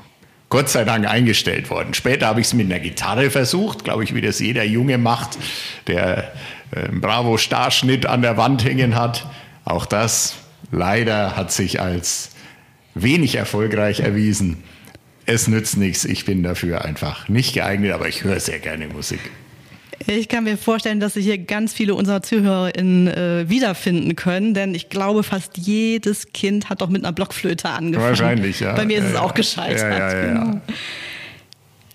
Gott 0.50 0.70
sei 0.70 0.86
Dank 0.86 1.08
eingestellt 1.08 1.70
worden. 1.70 1.94
Später 1.94 2.28
habe 2.28 2.40
ich 2.40 2.48
es 2.48 2.54
mit 2.54 2.68
einer 2.68 2.80
Gitarre 2.80 3.30
versucht, 3.30 3.84
glaube 3.84 4.04
ich, 4.04 4.16
wie 4.16 4.22
das 4.22 4.40
jeder 4.40 4.64
Junge 4.64 4.98
macht, 4.98 5.38
der 5.88 6.32
einen 6.74 7.02
Bravo 7.02 7.38
Starschnitt 7.38 8.06
an 8.06 8.22
der 8.22 8.38
Wand 8.38 8.64
hängen 8.64 8.96
hat. 8.96 9.26
Auch 9.66 9.86
das 9.86 10.36
leider 10.72 11.36
hat 11.36 11.52
sich 11.52 11.82
als 11.82 12.32
wenig 12.94 13.36
erfolgreich 13.36 14.00
erwiesen. 14.00 14.64
Es 15.26 15.48
nützt 15.50 15.76
nichts, 15.76 16.06
ich 16.06 16.24
bin 16.24 16.44
dafür 16.44 16.86
einfach 16.86 17.28
nicht 17.28 17.54
geeignet, 17.54 17.92
aber 17.92 18.08
ich 18.08 18.24
höre 18.24 18.40
sehr 18.40 18.60
gerne 18.60 18.88
Musik. 18.88 19.20
Ich 20.06 20.30
kann 20.30 20.44
mir 20.44 20.58
vorstellen, 20.58 21.00
dass 21.00 21.16
sich 21.16 21.26
hier 21.26 21.38
ganz 21.38 21.74
viele 21.74 21.96
unserer 21.96 22.22
ZuhörerInnen 22.22 23.08
äh, 23.08 23.50
wiederfinden 23.50 24.16
können, 24.16 24.54
denn 24.54 24.76
ich 24.76 24.90
glaube, 24.90 25.24
fast 25.24 25.58
jedes 25.58 26.32
Kind 26.34 26.70
hat 26.70 26.82
doch 26.82 26.90
mit 26.90 27.04
einer 27.04 27.14
Blockflöte 27.14 27.70
angefangen. 27.70 28.10
Wahrscheinlich, 28.10 28.60
ja. 28.60 28.74
Bei 28.74 28.86
mir 28.86 29.00
ist 29.00 29.06
ja, 29.06 29.10
es 29.10 29.16
auch 29.16 29.34
gescheitert. 29.34 30.14
Ja, 30.14 30.18
ja, 30.18 30.28
genau. 30.28 30.62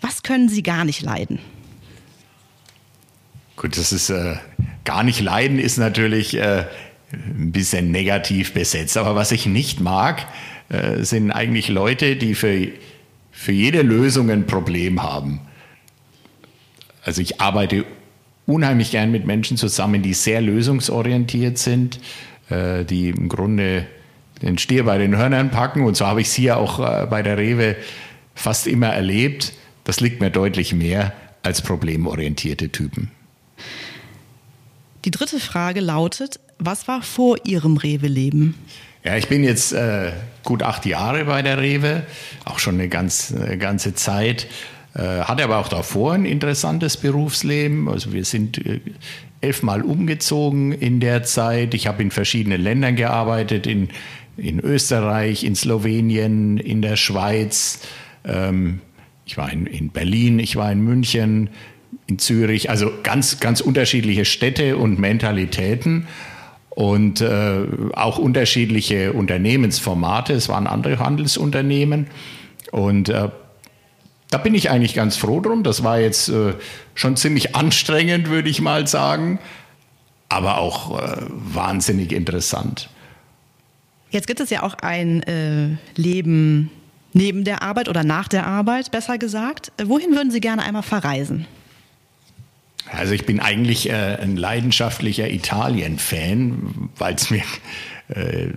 Was 0.00 0.22
können 0.22 0.48
Sie 0.48 0.62
gar 0.62 0.84
nicht 0.84 1.02
leiden? 1.02 1.38
Gut, 3.56 3.78
das 3.78 3.92
ist 3.92 4.10
äh, 4.10 4.34
gar 4.84 5.04
nicht 5.04 5.20
leiden 5.20 5.58
ist 5.58 5.78
natürlich 5.78 6.34
äh, 6.36 6.64
ein 7.12 7.52
bisschen 7.52 7.90
negativ 7.90 8.52
besetzt. 8.52 8.96
Aber 8.96 9.14
was 9.14 9.32
ich 9.32 9.46
nicht 9.46 9.80
mag, 9.80 10.26
äh, 10.68 11.02
sind 11.02 11.30
eigentlich 11.30 11.68
Leute, 11.68 12.16
die 12.16 12.34
für, 12.34 12.68
für 13.30 13.52
jede 13.52 13.82
Lösung 13.82 14.30
ein 14.30 14.46
Problem 14.46 15.02
haben. 15.02 15.40
Also 17.04 17.20
ich 17.20 17.40
arbeite 17.40 17.84
unheimlich 18.46 18.90
gern 18.90 19.10
mit 19.10 19.26
Menschen 19.26 19.56
zusammen, 19.56 20.02
die 20.02 20.14
sehr 20.14 20.40
lösungsorientiert 20.40 21.58
sind, 21.58 22.00
äh, 22.50 22.84
die 22.84 23.10
im 23.10 23.28
Grunde 23.28 23.86
den 24.40 24.58
Stier 24.58 24.84
bei 24.84 24.98
den 24.98 25.16
Hörnern 25.16 25.50
packen. 25.50 25.84
Und 25.84 25.96
so 25.96 26.06
habe 26.06 26.20
ich 26.20 26.28
es 26.28 26.34
hier 26.34 26.56
auch 26.56 26.78
äh, 26.80 27.06
bei 27.06 27.22
der 27.22 27.38
Rewe 27.38 27.76
fast 28.34 28.66
immer 28.66 28.88
erlebt. 28.88 29.52
Das 29.84 30.00
liegt 30.00 30.20
mir 30.20 30.30
deutlich 30.30 30.74
mehr 30.74 31.12
als 31.42 31.62
problemorientierte 31.62 32.70
Typen. 32.70 33.10
Die 35.04 35.10
dritte 35.10 35.40
Frage 35.40 35.80
lautet, 35.80 36.38
was 36.58 36.86
war 36.86 37.02
vor 37.02 37.36
Ihrem 37.44 37.76
Rewe-Leben? 37.76 38.54
Ja, 39.04 39.16
ich 39.16 39.26
bin 39.26 39.42
jetzt 39.42 39.72
äh, 39.72 40.12
gut 40.44 40.62
acht 40.62 40.86
Jahre 40.86 41.24
bei 41.24 41.42
der 41.42 41.58
Rewe, 41.58 42.04
auch 42.44 42.60
schon 42.60 42.74
eine 42.74 42.88
ganz, 42.88 43.34
eine 43.34 43.58
ganze 43.58 43.94
Zeit. 43.94 44.46
Äh, 44.94 45.22
hatte 45.22 45.44
aber 45.44 45.58
auch 45.58 45.68
davor 45.68 46.12
ein 46.12 46.26
interessantes 46.26 46.96
Berufsleben. 46.98 47.88
Also 47.88 48.12
wir 48.12 48.24
sind 48.24 48.64
äh, 48.66 48.80
elfmal 49.40 49.82
umgezogen 49.82 50.72
in 50.72 51.00
der 51.00 51.22
Zeit. 51.22 51.74
Ich 51.74 51.86
habe 51.86 52.02
in 52.02 52.10
verschiedenen 52.10 52.60
Ländern 52.60 52.96
gearbeitet, 52.96 53.66
in, 53.66 53.88
in 54.36 54.60
Österreich, 54.60 55.44
in 55.44 55.54
Slowenien, 55.54 56.58
in 56.58 56.82
der 56.82 56.96
Schweiz. 56.96 57.80
Ähm, 58.24 58.80
ich 59.24 59.38
war 59.38 59.50
in, 59.50 59.66
in 59.66 59.90
Berlin, 59.90 60.38
ich 60.38 60.56
war 60.56 60.70
in 60.70 60.82
München, 60.82 61.50
in 62.06 62.18
Zürich, 62.18 62.68
also 62.68 62.90
ganz, 63.02 63.40
ganz 63.40 63.60
unterschiedliche 63.60 64.24
Städte 64.24 64.76
und 64.76 64.98
Mentalitäten 64.98 66.06
und 66.68 67.20
äh, 67.20 67.64
auch 67.94 68.18
unterschiedliche 68.18 69.12
Unternehmensformate. 69.12 70.34
Es 70.34 70.48
waren 70.48 70.66
andere 70.66 70.98
Handelsunternehmen 70.98 72.08
und 72.72 73.08
äh, 73.08 73.28
da 74.32 74.38
bin 74.38 74.54
ich 74.54 74.70
eigentlich 74.70 74.94
ganz 74.94 75.16
froh 75.16 75.40
drum. 75.40 75.62
Das 75.62 75.84
war 75.84 76.00
jetzt 76.00 76.30
äh, 76.30 76.54
schon 76.94 77.16
ziemlich 77.16 77.54
anstrengend, 77.54 78.30
würde 78.30 78.48
ich 78.48 78.62
mal 78.62 78.86
sagen, 78.86 79.38
aber 80.30 80.58
auch 80.58 80.98
äh, 80.98 81.16
wahnsinnig 81.28 82.12
interessant. 82.12 82.88
Jetzt 84.10 84.26
gibt 84.26 84.40
es 84.40 84.48
ja 84.48 84.62
auch 84.62 84.74
ein 84.74 85.22
äh, 85.24 85.76
Leben 85.96 86.70
neben 87.12 87.44
der 87.44 87.62
Arbeit 87.62 87.90
oder 87.90 88.04
nach 88.04 88.26
der 88.28 88.46
Arbeit, 88.46 88.90
besser 88.90 89.18
gesagt. 89.18 89.70
Wohin 89.82 90.12
würden 90.12 90.30
Sie 90.30 90.40
gerne 90.40 90.62
einmal 90.62 90.82
verreisen? 90.82 91.46
Also 92.90 93.12
ich 93.12 93.26
bin 93.26 93.38
eigentlich 93.38 93.90
äh, 93.90 94.16
ein 94.20 94.38
leidenschaftlicher 94.38 95.30
Italien-Fan, 95.30 96.90
weil 96.96 97.14
es 97.14 97.30
mir 97.30 97.42
äh, 98.08 98.48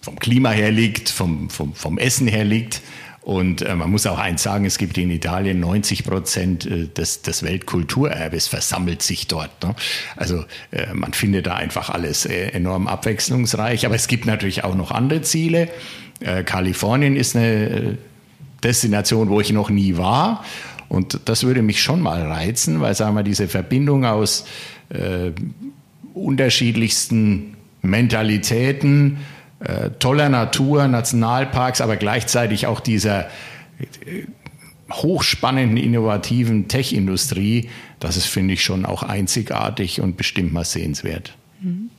vom 0.00 0.18
Klima 0.18 0.50
her 0.50 0.72
liegt, 0.72 1.08
vom, 1.08 1.50
vom, 1.50 1.72
vom 1.72 1.98
Essen 1.98 2.26
her 2.26 2.44
liegt. 2.44 2.82
Und 3.22 3.62
äh, 3.62 3.76
man 3.76 3.90
muss 3.90 4.06
auch 4.06 4.18
eins 4.18 4.42
sagen, 4.42 4.64
es 4.64 4.78
gibt 4.78 4.98
in 4.98 5.10
Italien 5.10 5.60
90 5.60 6.04
Prozent 6.04 6.66
äh, 6.66 6.88
des, 6.88 7.22
des 7.22 7.44
Weltkulturerbes 7.44 8.48
versammelt 8.48 9.02
sich 9.02 9.28
dort. 9.28 9.62
Ne? 9.62 9.76
Also 10.16 10.44
äh, 10.72 10.92
man 10.92 11.12
findet 11.12 11.46
da 11.46 11.54
einfach 11.54 11.88
alles 11.88 12.26
äh, 12.26 12.48
enorm 12.48 12.88
abwechslungsreich. 12.88 13.86
Aber 13.86 13.94
es 13.94 14.08
gibt 14.08 14.26
natürlich 14.26 14.64
auch 14.64 14.74
noch 14.74 14.90
andere 14.90 15.22
Ziele. 15.22 15.68
Äh, 16.18 16.42
Kalifornien 16.42 17.14
ist 17.14 17.36
eine 17.36 17.96
Destination, 18.64 19.28
wo 19.28 19.40
ich 19.40 19.52
noch 19.52 19.70
nie 19.70 19.96
war. 19.96 20.44
Und 20.88 21.20
das 21.26 21.44
würde 21.44 21.62
mich 21.62 21.80
schon 21.80 22.00
mal 22.00 22.26
reizen, 22.26 22.80
weil, 22.80 22.94
sagen 22.94 23.14
wir, 23.14 23.22
diese 23.22 23.48
Verbindung 23.48 24.04
aus 24.04 24.44
unterschiedlichsten 26.12 27.56
Mentalitäten, 27.80 29.16
äh, 29.64 29.90
toller 29.98 30.28
Natur, 30.28 30.88
Nationalparks, 30.88 31.80
aber 31.80 31.96
gleichzeitig 31.96 32.66
auch 32.66 32.80
dieser 32.80 33.26
äh, 34.06 34.26
hochspannenden, 34.90 35.76
innovativen 35.76 36.68
Tech-Industrie, 36.68 37.70
das 38.00 38.16
ist, 38.16 38.26
finde 38.26 38.54
ich, 38.54 38.64
schon 38.64 38.84
auch 38.84 39.02
einzigartig 39.02 40.00
und 40.00 40.16
bestimmt 40.16 40.52
mal 40.52 40.64
sehenswert. 40.64 41.34
Mhm. 41.60 41.90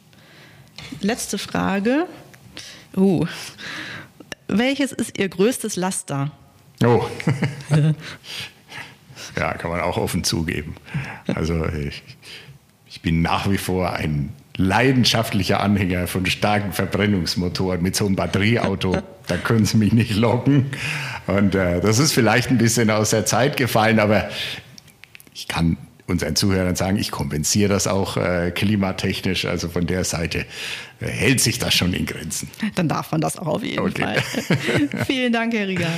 Letzte 1.01 1.37
Frage. 1.37 2.05
Uh. 2.95 3.25
Welches 4.47 4.91
ist 4.91 5.17
Ihr 5.17 5.29
größtes 5.29 5.75
Laster? 5.75 6.31
Oh. 6.83 7.07
Ja, 9.35 9.53
kann 9.53 9.71
man 9.71 9.81
auch 9.81 9.97
offen 9.97 10.23
zugeben. 10.23 10.75
Also 11.33 11.65
ich, 11.65 12.03
ich 12.87 13.01
bin 13.01 13.21
nach 13.23 13.49
wie 13.49 13.57
vor 13.57 13.93
ein 13.93 14.31
leidenschaftlicher 14.57 15.59
Anhänger 15.59 16.07
von 16.07 16.25
starken 16.25 16.73
Verbrennungsmotoren 16.73 17.81
mit 17.81 17.95
so 17.95 18.05
einem 18.05 18.15
Batterieauto. 18.15 18.97
da 19.27 19.37
können 19.37 19.65
Sie 19.65 19.77
mich 19.77 19.93
nicht 19.93 20.15
locken. 20.15 20.67
Und 21.27 21.55
äh, 21.55 21.81
das 21.81 21.99
ist 21.99 22.13
vielleicht 22.13 22.49
ein 22.49 22.57
bisschen 22.57 22.89
aus 22.89 23.11
der 23.11 23.25
Zeit 23.25 23.57
gefallen, 23.57 23.99
aber 23.99 24.29
ich 25.33 25.47
kann 25.47 25.77
unseren 26.05 26.35
Zuhörern 26.35 26.75
sagen, 26.75 26.97
ich 26.97 27.11
kompensiere 27.11 27.69
das 27.69 27.87
auch 27.87 28.17
äh, 28.17 28.51
klimatechnisch. 28.51 29.45
Also 29.45 29.69
von 29.69 29.87
der 29.87 30.03
Seite 30.03 30.45
äh, 30.99 31.07
hält 31.07 31.39
sich 31.39 31.59
das 31.59 31.73
schon 31.73 31.93
in 31.93 32.05
Grenzen. 32.05 32.49
Dann 32.75 32.89
darf 32.89 33.11
man 33.11 33.21
das 33.21 33.37
auch 33.37 33.47
auf 33.47 33.63
jeden 33.63 33.79
okay. 33.79 34.19
Fall. 34.19 35.05
Vielen 35.07 35.33
Dank, 35.33 35.53
Herr 35.53 35.67
Rieger. 35.67 35.89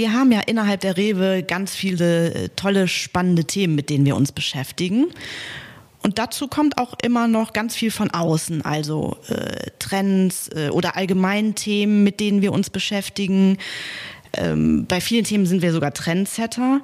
Wir 0.00 0.14
haben 0.14 0.32
ja 0.32 0.40
innerhalb 0.40 0.80
der 0.80 0.96
Rewe 0.96 1.42
ganz 1.42 1.74
viele 1.74 2.32
äh, 2.32 2.48
tolle, 2.56 2.88
spannende 2.88 3.44
Themen, 3.44 3.74
mit 3.74 3.90
denen 3.90 4.06
wir 4.06 4.16
uns 4.16 4.32
beschäftigen. 4.32 5.08
Und 6.02 6.18
dazu 6.18 6.48
kommt 6.48 6.78
auch 6.78 6.94
immer 7.02 7.28
noch 7.28 7.52
ganz 7.52 7.76
viel 7.76 7.90
von 7.90 8.10
außen, 8.10 8.64
also 8.64 9.18
äh, 9.28 9.66
Trends 9.78 10.48
äh, 10.56 10.70
oder 10.70 10.96
allgemeinen 10.96 11.54
Themen, 11.54 12.02
mit 12.02 12.18
denen 12.18 12.40
wir 12.40 12.52
uns 12.52 12.70
beschäftigen. 12.70 13.58
Ähm, 14.32 14.86
bei 14.86 15.02
vielen 15.02 15.24
Themen 15.24 15.44
sind 15.44 15.60
wir 15.60 15.70
sogar 15.70 15.92
Trendsetter. 15.92 16.80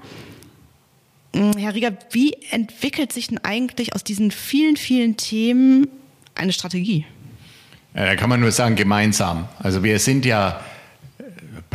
Hm, 1.35 1.57
Herr 1.57 1.75
Rieger, 1.75 1.93
wie 2.11 2.37
entwickelt 2.51 3.15
sich 3.15 3.29
denn 3.29 3.39
eigentlich 3.39 3.95
aus 3.95 4.05
diesen 4.05 4.31
vielen, 4.31 4.77
vielen 4.77 5.17
Themen 5.17 5.89
eine 6.35 6.53
Strategie? 6.53 7.07
Da 7.95 8.15
kann 8.15 8.29
man 8.29 8.41
nur 8.41 8.53
sagen, 8.53 8.77
gemeinsam. 8.77 9.49
Also 9.59 9.83
wir 9.83 9.99
sind 10.01 10.27
ja 10.27 10.61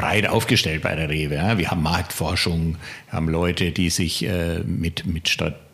breit 0.01 0.27
aufgestellt 0.27 0.81
bei 0.81 0.95
der 0.95 1.09
Rewe. 1.09 1.35
Ja. 1.35 1.57
Wir 1.57 1.71
haben 1.71 1.83
Marktforschung, 1.83 2.77
haben 3.09 3.29
Leute, 3.29 3.71
die 3.71 3.89
sich 3.89 4.25
äh, 4.25 4.59
mit, 4.65 5.05
mit 5.05 5.29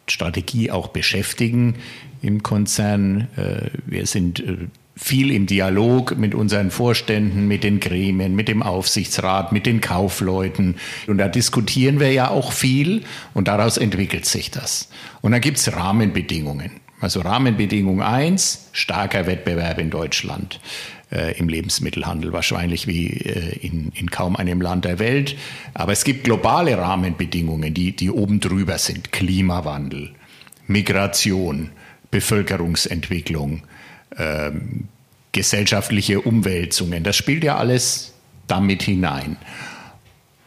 Strategie 0.08 0.70
auch 0.70 0.90
beschäftigen 0.90 1.76
im 2.22 2.44
Konzern. 2.44 3.28
Äh, 3.38 3.70
wir 3.86 4.06
sind 4.06 4.42
äh, 4.42 4.58
viel 4.98 5.32
im 5.32 5.46
Dialog 5.46 6.18
mit 6.18 6.36
unseren 6.36 6.72
Vorständen, 6.72 7.48
mit 7.48 7.64
den 7.64 7.80
Gremien, 7.80 8.36
mit 8.36 8.48
dem 8.48 8.64
Aufsichtsrat, 8.64 9.52
mit 9.52 9.66
den 9.66 9.80
Kaufleuten. 9.80 10.76
Und 11.06 11.20
da 11.20 11.28
diskutieren 11.28 12.00
wir 12.00 12.12
ja 12.12 12.30
auch 12.30 12.52
viel 12.52 13.04
und 13.34 13.48
daraus 13.48 13.78
entwickelt 13.78 14.26
sich 14.26 14.52
das. 14.52 14.90
Und 15.22 15.32
dann 15.32 15.42
gibt 15.42 15.58
es 15.58 15.72
Rahmenbedingungen. 15.72 16.72
Also 17.00 17.22
Rahmenbedingung 17.22 18.02
eins: 18.02 18.70
starker 18.72 19.28
Wettbewerb 19.28 19.78
in 19.78 19.92
Deutschland. 19.92 20.60
Äh, 21.12 21.38
im 21.38 21.50
Lebensmittelhandel, 21.50 22.34
wahrscheinlich 22.34 22.88
wie 22.88 23.08
äh, 23.08 23.58
in, 23.60 23.92
in 23.96 24.12
kaum 24.12 24.36
einem 24.36 24.62
Land 24.62 24.86
der 24.86 25.00
Welt. 25.00 25.36
Aber 25.74 25.92
es 25.92 26.04
gibt 26.04 26.26
globale 26.26 26.78
Rahmenbedingungen, 26.78 27.74
die, 27.74 27.96
die 27.96 28.12
oben 28.12 28.40
drüber 28.40 28.78
sind. 28.78 29.12
Klimawandel, 29.12 30.12
Migration, 30.68 31.70
Bevölkerungsentwicklung, 32.12 33.64
ähm, 34.18 34.88
gesellschaftliche 35.32 36.22
Umwälzungen. 36.22 37.04
Das 37.04 37.16
spielt 37.16 37.44
ja 37.44 37.58
alles 37.58 38.14
damit 38.48 38.84
hinein. 38.84 39.38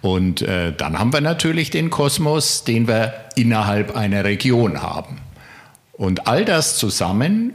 Und 0.02 0.42
äh, 0.42 0.72
dann 0.74 0.98
haben 0.98 1.12
wir 1.12 1.20
natürlich 1.20 1.70
den 1.70 1.90
Kosmos, 1.90 2.64
den 2.64 2.88
wir 2.88 3.14
innerhalb 3.36 3.96
einer 3.96 4.24
Region 4.24 4.82
haben. 4.82 5.18
Und 5.92 6.26
all 6.26 6.44
das 6.44 6.78
zusammen 6.78 7.52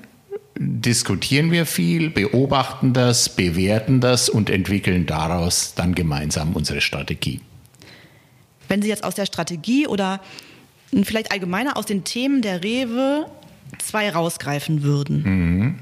diskutieren 0.57 1.51
wir 1.51 1.65
viel, 1.65 2.09
beobachten 2.09 2.93
das, 2.93 3.29
bewerten 3.29 4.00
das 4.00 4.29
und 4.29 4.50
entwickeln 4.50 5.05
daraus 5.05 5.74
dann 5.75 5.95
gemeinsam 5.95 6.53
unsere 6.53 6.81
Strategie. 6.81 7.41
Wenn 8.67 8.81
Sie 8.81 8.88
jetzt 8.88 9.03
aus 9.03 9.15
der 9.15 9.25
Strategie 9.25 9.88
oder 9.88 10.21
vielleicht 11.03 11.31
allgemeiner 11.31 11.77
aus 11.77 11.85
den 11.85 12.03
Themen 12.03 12.41
der 12.41 12.63
Rewe 12.63 13.25
zwei 13.79 14.09
rausgreifen 14.09 14.81
würden, 14.81 15.24
mhm. 15.24 15.75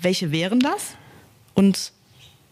welche 0.00 0.32
wären 0.32 0.60
das 0.60 0.96
und 1.54 1.92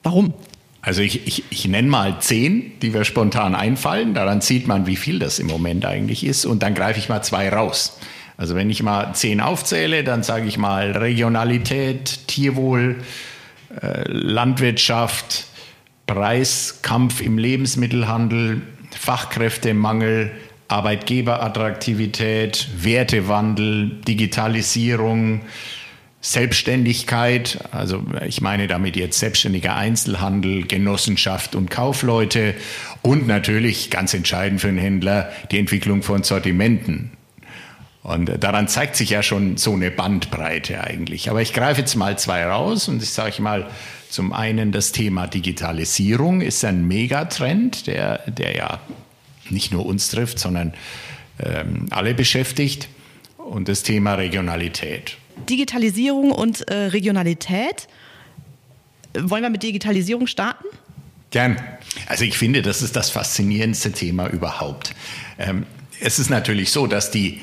warum? 0.03 0.35
Also 0.83 1.01
ich, 1.01 1.27
ich, 1.27 1.45
ich 1.49 1.67
nenne 1.67 1.89
mal 1.89 2.21
zehn, 2.21 2.73
die 2.81 2.91
mir 2.91 3.07
spontan 3.07 3.55
einfallen. 3.55 4.13
Daran 4.13 4.43
sieht 4.43 4.69
man, 4.69 4.87
wie 4.87 4.97
viel 4.97 5.19
das 5.19 5.39
im 5.39 5.47
Moment 5.47 5.87
eigentlich 5.87 6.25
ist. 6.25 6.45
Und 6.45 6.63
dann 6.63 6.75
greife 6.75 6.99
ich 6.99 7.09
mal 7.09 7.23
zwei 7.23 7.49
raus. 7.49 7.99
Also 8.37 8.55
wenn 8.55 8.71
ich 8.71 8.83
mal 8.83 9.15
zehn 9.15 9.41
aufzähle, 9.41 10.05
dann 10.05 10.23
sage 10.23 10.47
ich 10.47 10.59
mal 10.59 10.93
Regionalität, 10.93 12.27
Tierwohl, 12.27 12.97
äh, 13.81 14.05
Landwirtschaft, 14.09 15.47
Preiskampf 16.07 17.21
im 17.21 17.39
Lebensmittelhandel, 17.39 18.63
Fachkräftemangel, 18.91 20.33
Arbeitgeberattraktivität, 20.69 22.69
Wertewandel, 22.77 24.01
Digitalisierung, 24.07 25.43
Selbstständigkeit, 26.21 27.59
also 27.71 28.03
ich 28.27 28.41
meine 28.41 28.67
damit 28.67 28.97
jetzt 28.97 29.19
selbstständiger 29.19 29.77
Einzelhandel, 29.77 30.67
Genossenschaft 30.67 31.55
und 31.55 31.71
Kaufleute 31.71 32.55
und 33.03 33.27
natürlich 33.27 33.91
ganz 33.91 34.15
entscheidend 34.15 34.63
für 34.63 34.69
einen 34.69 34.79
Händler 34.79 35.31
die 35.51 35.59
Entwicklung 35.59 36.03
von 36.03 36.23
Sortimenten. 36.23 37.11
Und 38.05 38.31
daran 38.45 38.69
zeigt 38.69 38.97
sich 38.97 39.11
ja 39.11 39.23
schon 39.23 39.57
so 39.57 39.73
eine 39.73 39.91
Bandbreite 39.91 40.85
eigentlich. 40.85 41.31
Aber 41.31 41.41
ich 41.41 41.55
greife 41.55 41.81
jetzt 41.81 41.95
mal 41.95 42.19
zwei 42.19 42.45
raus 42.45 42.87
und 42.87 43.03
ich 43.03 43.09
sage 43.09 43.41
mal, 43.41 43.67
zum 44.11 44.35
einen 44.35 44.73
das 44.73 44.93
Thema 44.93 45.27
Digitalisierung 45.27 46.43
ist 46.43 46.65
ein 46.67 46.87
Megatrend, 46.87 47.87
der, 47.87 48.19
der 48.31 48.55
ja 48.55 48.81
nicht 49.49 49.73
nur 49.73 49.87
uns 49.87 50.11
trifft, 50.11 50.39
sondern 50.39 50.75
ähm, 51.43 51.87
alle 51.91 52.15
beschäftigt. 52.15 52.89
Und 53.39 53.69
das 53.69 53.83
Thema 53.83 54.15
Regionalität. 54.15 55.17
Digitalisierung 55.49 56.31
und 56.31 56.69
äh, 56.69 56.75
Regionalität. 56.75 57.89
Wollen 59.19 59.43
wir 59.43 59.51
mit 59.51 59.63
Digitalisierung 59.63 60.27
starten? 60.27 60.65
Gern. 61.31 61.57
Also 62.07 62.25
ich 62.25 62.37
finde, 62.37 62.61
das 62.61 62.83
ist 62.83 62.97
das 62.97 63.09
faszinierendste 63.09 63.93
Thema 63.93 64.29
überhaupt. 64.29 64.95
Ähm, 65.39 65.65
es 66.01 66.19
ist 66.19 66.31
natürlich 66.31 66.71
so, 66.71 66.87
dass 66.87 67.11
die 67.11 67.41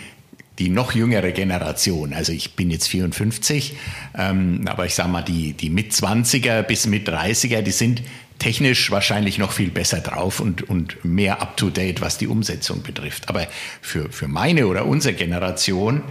die 0.61 0.69
noch 0.69 0.93
jüngere 0.93 1.31
Generation, 1.31 2.13
also 2.13 2.31
ich 2.31 2.55
bin 2.55 2.69
jetzt 2.69 2.87
54, 2.87 3.75
ähm, 4.15 4.61
aber 4.67 4.85
ich 4.85 4.93
sage 4.93 5.09
mal, 5.09 5.23
die, 5.23 5.53
die 5.53 5.71
mit 5.71 5.91
20er 5.91 6.61
bis 6.61 6.85
mit 6.85 7.09
30er, 7.09 7.63
die 7.63 7.71
sind 7.71 8.03
technisch 8.37 8.91
wahrscheinlich 8.91 9.39
noch 9.39 9.53
viel 9.53 9.71
besser 9.71 10.01
drauf 10.01 10.39
und, 10.39 10.69
und 10.69 11.03
mehr 11.03 11.41
up-to-date, 11.41 12.01
was 12.01 12.19
die 12.19 12.27
Umsetzung 12.27 12.83
betrifft. 12.83 13.27
Aber 13.27 13.47
für, 13.81 14.11
für 14.11 14.27
meine 14.27 14.67
oder 14.67 14.85
unsere 14.85 15.15
Generation 15.15 16.03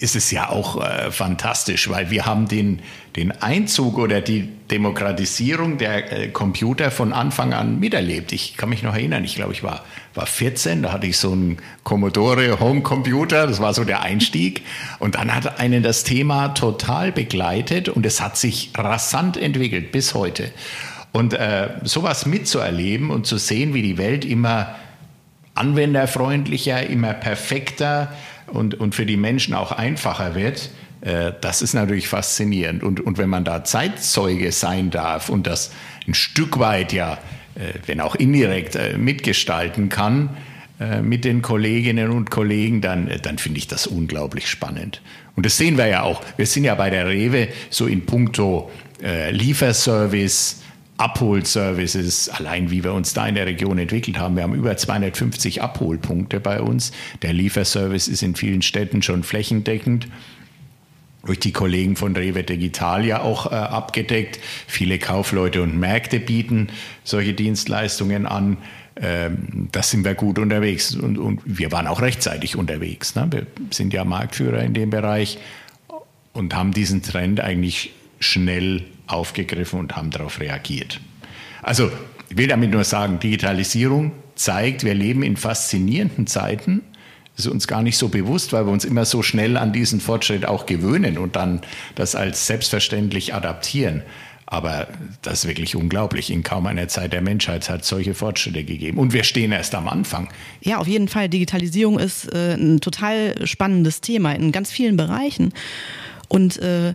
ist 0.00 0.16
es 0.16 0.30
ja 0.30 0.48
auch 0.48 0.82
äh, 0.82 1.12
fantastisch, 1.12 1.90
weil 1.90 2.10
wir 2.10 2.24
haben 2.24 2.48
den, 2.48 2.80
den 3.16 3.32
Einzug 3.42 3.98
oder 3.98 4.22
die 4.22 4.48
Demokratisierung 4.70 5.76
der 5.76 6.10
äh, 6.10 6.28
Computer 6.28 6.90
von 6.90 7.12
Anfang 7.12 7.52
an 7.52 7.78
miterlebt. 7.78 8.32
Ich 8.32 8.56
kann 8.56 8.70
mich 8.70 8.82
noch 8.82 8.94
erinnern, 8.94 9.24
ich 9.24 9.34
glaube, 9.34 9.52
ich 9.52 9.62
war, 9.62 9.84
war 10.14 10.24
14, 10.24 10.82
da 10.82 10.92
hatte 10.92 11.06
ich 11.06 11.18
so 11.18 11.32
einen 11.32 11.58
Commodore 11.84 12.60
Home 12.60 12.80
Computer, 12.80 13.46
das 13.46 13.60
war 13.60 13.74
so 13.74 13.84
der 13.84 14.00
Einstieg. 14.00 14.62
Und 15.00 15.16
dann 15.16 15.34
hat 15.34 15.60
einen 15.60 15.82
das 15.82 16.02
Thema 16.02 16.48
total 16.48 17.12
begleitet 17.12 17.90
und 17.90 18.06
es 18.06 18.22
hat 18.22 18.38
sich 18.38 18.70
rasant 18.78 19.36
entwickelt 19.36 19.92
bis 19.92 20.14
heute. 20.14 20.50
Und 21.12 21.34
äh, 21.34 21.68
sowas 21.82 22.24
mitzuerleben 22.24 23.10
und 23.10 23.26
zu 23.26 23.36
sehen, 23.36 23.74
wie 23.74 23.82
die 23.82 23.98
Welt 23.98 24.24
immer 24.24 24.76
anwenderfreundlicher, 25.54 26.86
immer 26.86 27.12
perfekter, 27.12 28.10
und, 28.52 28.74
und 28.78 28.94
für 28.94 29.06
die 29.06 29.16
Menschen 29.16 29.54
auch 29.54 29.72
einfacher 29.72 30.34
wird, 30.34 30.70
äh, 31.00 31.32
das 31.40 31.62
ist 31.62 31.74
natürlich 31.74 32.08
faszinierend. 32.08 32.82
Und, 32.82 33.00
und 33.00 33.18
wenn 33.18 33.28
man 33.28 33.44
da 33.44 33.64
Zeitzeuge 33.64 34.52
sein 34.52 34.90
darf 34.90 35.28
und 35.28 35.46
das 35.46 35.72
ein 36.06 36.14
Stück 36.14 36.58
weit 36.58 36.92
ja, 36.92 37.14
äh, 37.54 37.72
wenn 37.86 38.00
auch 38.00 38.14
indirekt, 38.14 38.76
äh, 38.76 38.96
mitgestalten 38.96 39.88
kann 39.88 40.30
mit 41.02 41.26
den 41.26 41.42
Kolleginnen 41.42 42.08
und 42.08 42.30
Kollegen, 42.30 42.80
dann, 42.80 43.10
dann 43.20 43.36
finde 43.36 43.58
ich 43.58 43.68
das 43.68 43.86
unglaublich 43.86 44.48
spannend. 44.48 45.02
Und 45.36 45.44
das 45.44 45.58
sehen 45.58 45.76
wir 45.76 45.86
ja 45.88 46.04
auch. 46.04 46.22
Wir 46.38 46.46
sind 46.46 46.64
ja 46.64 46.74
bei 46.74 46.88
der 46.88 47.06
Rewe 47.06 47.48
so 47.68 47.86
in 47.86 48.06
puncto 48.06 48.70
Lieferservice, 49.30 50.62
Abholservices, 51.00 52.28
allein 52.28 52.70
wie 52.70 52.84
wir 52.84 52.92
uns 52.92 53.14
da 53.14 53.26
in 53.26 53.34
der 53.34 53.46
Region 53.46 53.78
entwickelt 53.78 54.18
haben. 54.18 54.36
Wir 54.36 54.42
haben 54.42 54.54
über 54.54 54.76
250 54.76 55.62
Abholpunkte 55.62 56.40
bei 56.40 56.60
uns. 56.60 56.92
Der 57.22 57.32
Lieferservice 57.32 58.06
ist 58.06 58.22
in 58.22 58.36
vielen 58.36 58.60
Städten 58.60 59.00
schon 59.00 59.22
flächendeckend 59.22 60.08
durch 61.24 61.38
die 61.38 61.52
Kollegen 61.52 61.96
von 61.96 62.14
Rewe 62.14 62.42
Digital 62.42 63.06
ja 63.06 63.22
auch 63.22 63.50
äh, 63.50 63.54
abgedeckt. 63.54 64.40
Viele 64.66 64.98
Kaufleute 64.98 65.62
und 65.62 65.78
Märkte 65.78 66.20
bieten 66.20 66.68
solche 67.02 67.32
Dienstleistungen 67.32 68.26
an. 68.26 68.58
Ähm, 68.96 69.68
da 69.72 69.82
sind 69.82 70.04
wir 70.04 70.14
gut 70.14 70.38
unterwegs 70.38 70.94
und, 70.94 71.16
und 71.16 71.40
wir 71.46 71.72
waren 71.72 71.86
auch 71.86 72.02
rechtzeitig 72.02 72.56
unterwegs. 72.56 73.14
Ne? 73.14 73.26
Wir 73.30 73.46
sind 73.70 73.94
ja 73.94 74.04
Marktführer 74.04 74.62
in 74.62 74.74
dem 74.74 74.90
Bereich 74.90 75.38
und 76.34 76.54
haben 76.54 76.72
diesen 76.72 77.02
Trend 77.02 77.40
eigentlich 77.40 77.92
schnell 78.20 78.84
aufgegriffen 79.06 79.80
und 79.80 79.96
haben 79.96 80.10
darauf 80.10 80.40
reagiert. 80.40 81.00
Also 81.62 81.90
ich 82.28 82.36
will 82.36 82.46
damit 82.46 82.70
nur 82.70 82.84
sagen, 82.84 83.18
Digitalisierung 83.18 84.12
zeigt, 84.36 84.84
wir 84.84 84.94
leben 84.94 85.22
in 85.22 85.36
faszinierenden 85.36 86.26
Zeiten. 86.26 86.82
Das 87.36 87.46
ist 87.46 87.52
uns 87.52 87.66
gar 87.66 87.82
nicht 87.82 87.96
so 87.96 88.08
bewusst, 88.08 88.52
weil 88.52 88.66
wir 88.66 88.72
uns 88.72 88.84
immer 88.84 89.04
so 89.04 89.22
schnell 89.22 89.56
an 89.56 89.72
diesen 89.72 90.00
Fortschritt 90.00 90.46
auch 90.46 90.66
gewöhnen 90.66 91.18
und 91.18 91.36
dann 91.36 91.62
das 91.94 92.14
als 92.14 92.46
selbstverständlich 92.46 93.34
adaptieren. 93.34 94.02
Aber 94.46 94.88
das 95.22 95.40
ist 95.40 95.48
wirklich 95.48 95.76
unglaublich. 95.76 96.30
In 96.30 96.42
kaum 96.42 96.66
einer 96.66 96.88
Zeit 96.88 97.12
der 97.12 97.22
Menschheit 97.22 97.70
hat 97.70 97.82
es 97.82 97.88
solche 97.88 98.14
Fortschritte 98.14 98.64
gegeben. 98.64 98.98
Und 98.98 99.12
wir 99.12 99.22
stehen 99.22 99.52
erst 99.52 99.76
am 99.76 99.86
Anfang. 99.86 100.28
Ja, 100.60 100.78
auf 100.78 100.88
jeden 100.88 101.06
Fall. 101.06 101.28
Digitalisierung 101.28 102.00
ist 102.00 102.32
äh, 102.34 102.54
ein 102.54 102.80
total 102.80 103.46
spannendes 103.46 104.00
Thema 104.00 104.32
in 104.32 104.50
ganz 104.50 104.72
vielen 104.72 104.96
Bereichen. 104.96 105.52
Und 106.26 106.58
äh, 106.58 106.94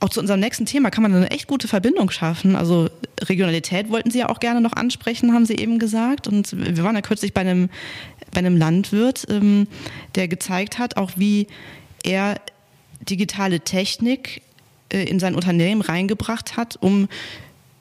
auch 0.00 0.10
zu 0.10 0.20
unserem 0.20 0.40
nächsten 0.40 0.66
Thema 0.66 0.90
kann 0.90 1.02
man 1.02 1.14
eine 1.14 1.30
echt 1.30 1.46
gute 1.46 1.68
Verbindung 1.68 2.10
schaffen. 2.10 2.54
Also 2.54 2.90
Regionalität 3.22 3.90
wollten 3.90 4.10
Sie 4.10 4.18
ja 4.18 4.28
auch 4.28 4.40
gerne 4.40 4.60
noch 4.60 4.74
ansprechen, 4.74 5.32
haben 5.32 5.46
Sie 5.46 5.56
eben 5.56 5.78
gesagt. 5.78 6.28
Und 6.28 6.52
wir 6.52 6.84
waren 6.84 6.94
ja 6.94 7.02
kürzlich 7.02 7.32
bei 7.32 7.40
einem, 7.40 7.70
bei 8.32 8.38
einem 8.38 8.56
Landwirt, 8.56 9.26
ähm, 9.30 9.66
der 10.14 10.28
gezeigt 10.28 10.78
hat, 10.78 10.96
auch 10.96 11.12
wie 11.16 11.46
er 12.02 12.40
digitale 13.00 13.60
Technik 13.60 14.42
äh, 14.92 15.04
in 15.04 15.18
sein 15.18 15.34
Unternehmen 15.34 15.80
reingebracht 15.80 16.56
hat, 16.56 16.76
um 16.80 17.08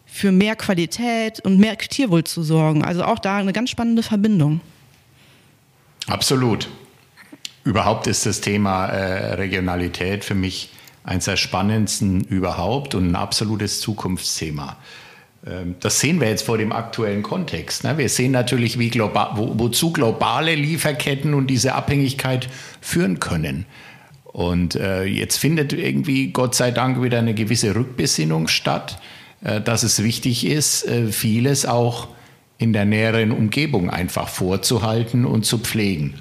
für 0.06 0.32
mehr 0.32 0.56
Qualität 0.56 1.42
und 1.42 1.60
mehr 1.60 1.78
Tierwohl 1.78 2.24
zu 2.24 2.42
sorgen. 2.44 2.86
Also 2.86 3.04
auch 3.04 3.20
da 3.20 3.38
eine 3.38 3.52
ganz 3.52 3.70
spannende 3.70 4.04
Verbindung. 4.04 4.62
Absolut. 6.08 6.70
Überhaupt 7.66 8.08
ist 8.08 8.26
das 8.26 8.40
Thema 8.40 8.86
äh, 8.88 9.34
Regionalität 9.34 10.24
für 10.24 10.36
mich 10.36 10.70
eines 11.06 11.26
der 11.26 11.38
spannendsten 11.38 12.22
überhaupt 12.22 12.96
und 12.96 13.12
ein 13.12 13.16
absolutes 13.16 13.80
Zukunftsthema. 13.80 14.78
Ähm, 15.46 15.76
das 15.80 16.00
sehen 16.00 16.20
wir 16.20 16.30
jetzt 16.30 16.44
vor 16.44 16.58
dem 16.58 16.72
aktuellen 16.72 17.24
Kontext. 17.24 17.84
Ne? 17.84 17.98
Wir 17.98 18.10
sehen 18.10 18.32
natürlich, 18.32 18.80
wie 18.80 18.90
global, 18.90 19.32
wo, 19.36 19.54
wozu 19.58 19.92
globale 19.94 20.56
Lieferketten 20.56 21.34
und 21.34 21.48
diese 21.48 21.76
Abhängigkeit 21.76 22.50
führen 22.82 23.20
können. 23.20 23.66
Und 24.26 24.76
äh, 24.76 25.06
jetzt 25.06 25.38
findet 25.38 25.72
irgendwie, 25.72 26.32
Gott 26.32 26.56
sei 26.56 26.72
Dank, 26.72 27.02
wieder 27.02 27.20
eine 27.20 27.34
gewisse 27.34 27.74
Rückbesinnung 27.76 28.48
statt, 28.48 29.00
äh, 29.44 29.62
dass 29.62 29.84
es 29.84 30.04
wichtig 30.04 30.46
ist, 30.46 30.86
äh, 30.88 31.08
vieles 31.08 31.66
auch 31.66 32.10
in 32.58 32.74
der 32.74 32.86
näheren 32.86 33.32
Umgebung 33.32 33.90
einfach 33.90 34.28
vorzuhalten 34.28 35.26
und 35.26 35.46
zu 35.46 35.60
pflegen. 35.60 36.16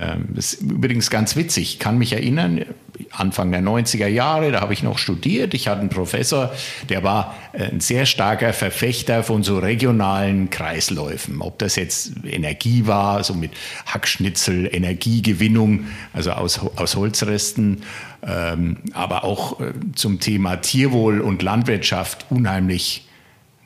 Ähm, 0.00 0.28
das 0.34 0.54
ist 0.54 0.62
übrigens 0.62 1.10
ganz 1.10 1.36
witzig. 1.36 1.74
Ich 1.74 1.78
kann 1.78 1.98
mich 1.98 2.12
erinnern, 2.12 2.64
Anfang 3.10 3.50
der 3.50 3.62
90er 3.62 4.06
Jahre, 4.06 4.52
da 4.52 4.60
habe 4.60 4.72
ich 4.72 4.82
noch 4.82 4.98
studiert. 4.98 5.54
Ich 5.54 5.68
hatte 5.68 5.80
einen 5.80 5.88
Professor, 5.88 6.52
der 6.88 7.02
war 7.02 7.34
äh, 7.52 7.64
ein 7.64 7.80
sehr 7.80 8.06
starker 8.06 8.52
Verfechter 8.52 9.22
von 9.22 9.42
so 9.42 9.58
regionalen 9.58 10.50
Kreisläufen. 10.50 11.40
Ob 11.40 11.58
das 11.58 11.76
jetzt 11.76 12.12
Energie 12.24 12.86
war, 12.86 13.22
so 13.24 13.34
mit 13.34 13.52
Hackschnitzel, 13.86 14.68
Energiegewinnung, 14.72 15.86
also 16.12 16.32
aus, 16.32 16.60
aus 16.76 16.96
Holzresten, 16.96 17.82
ähm, 18.26 18.78
aber 18.92 19.24
auch 19.24 19.60
äh, 19.60 19.72
zum 19.94 20.20
Thema 20.20 20.56
Tierwohl 20.56 21.20
und 21.20 21.42
Landwirtschaft 21.42 22.26
unheimlich 22.30 23.06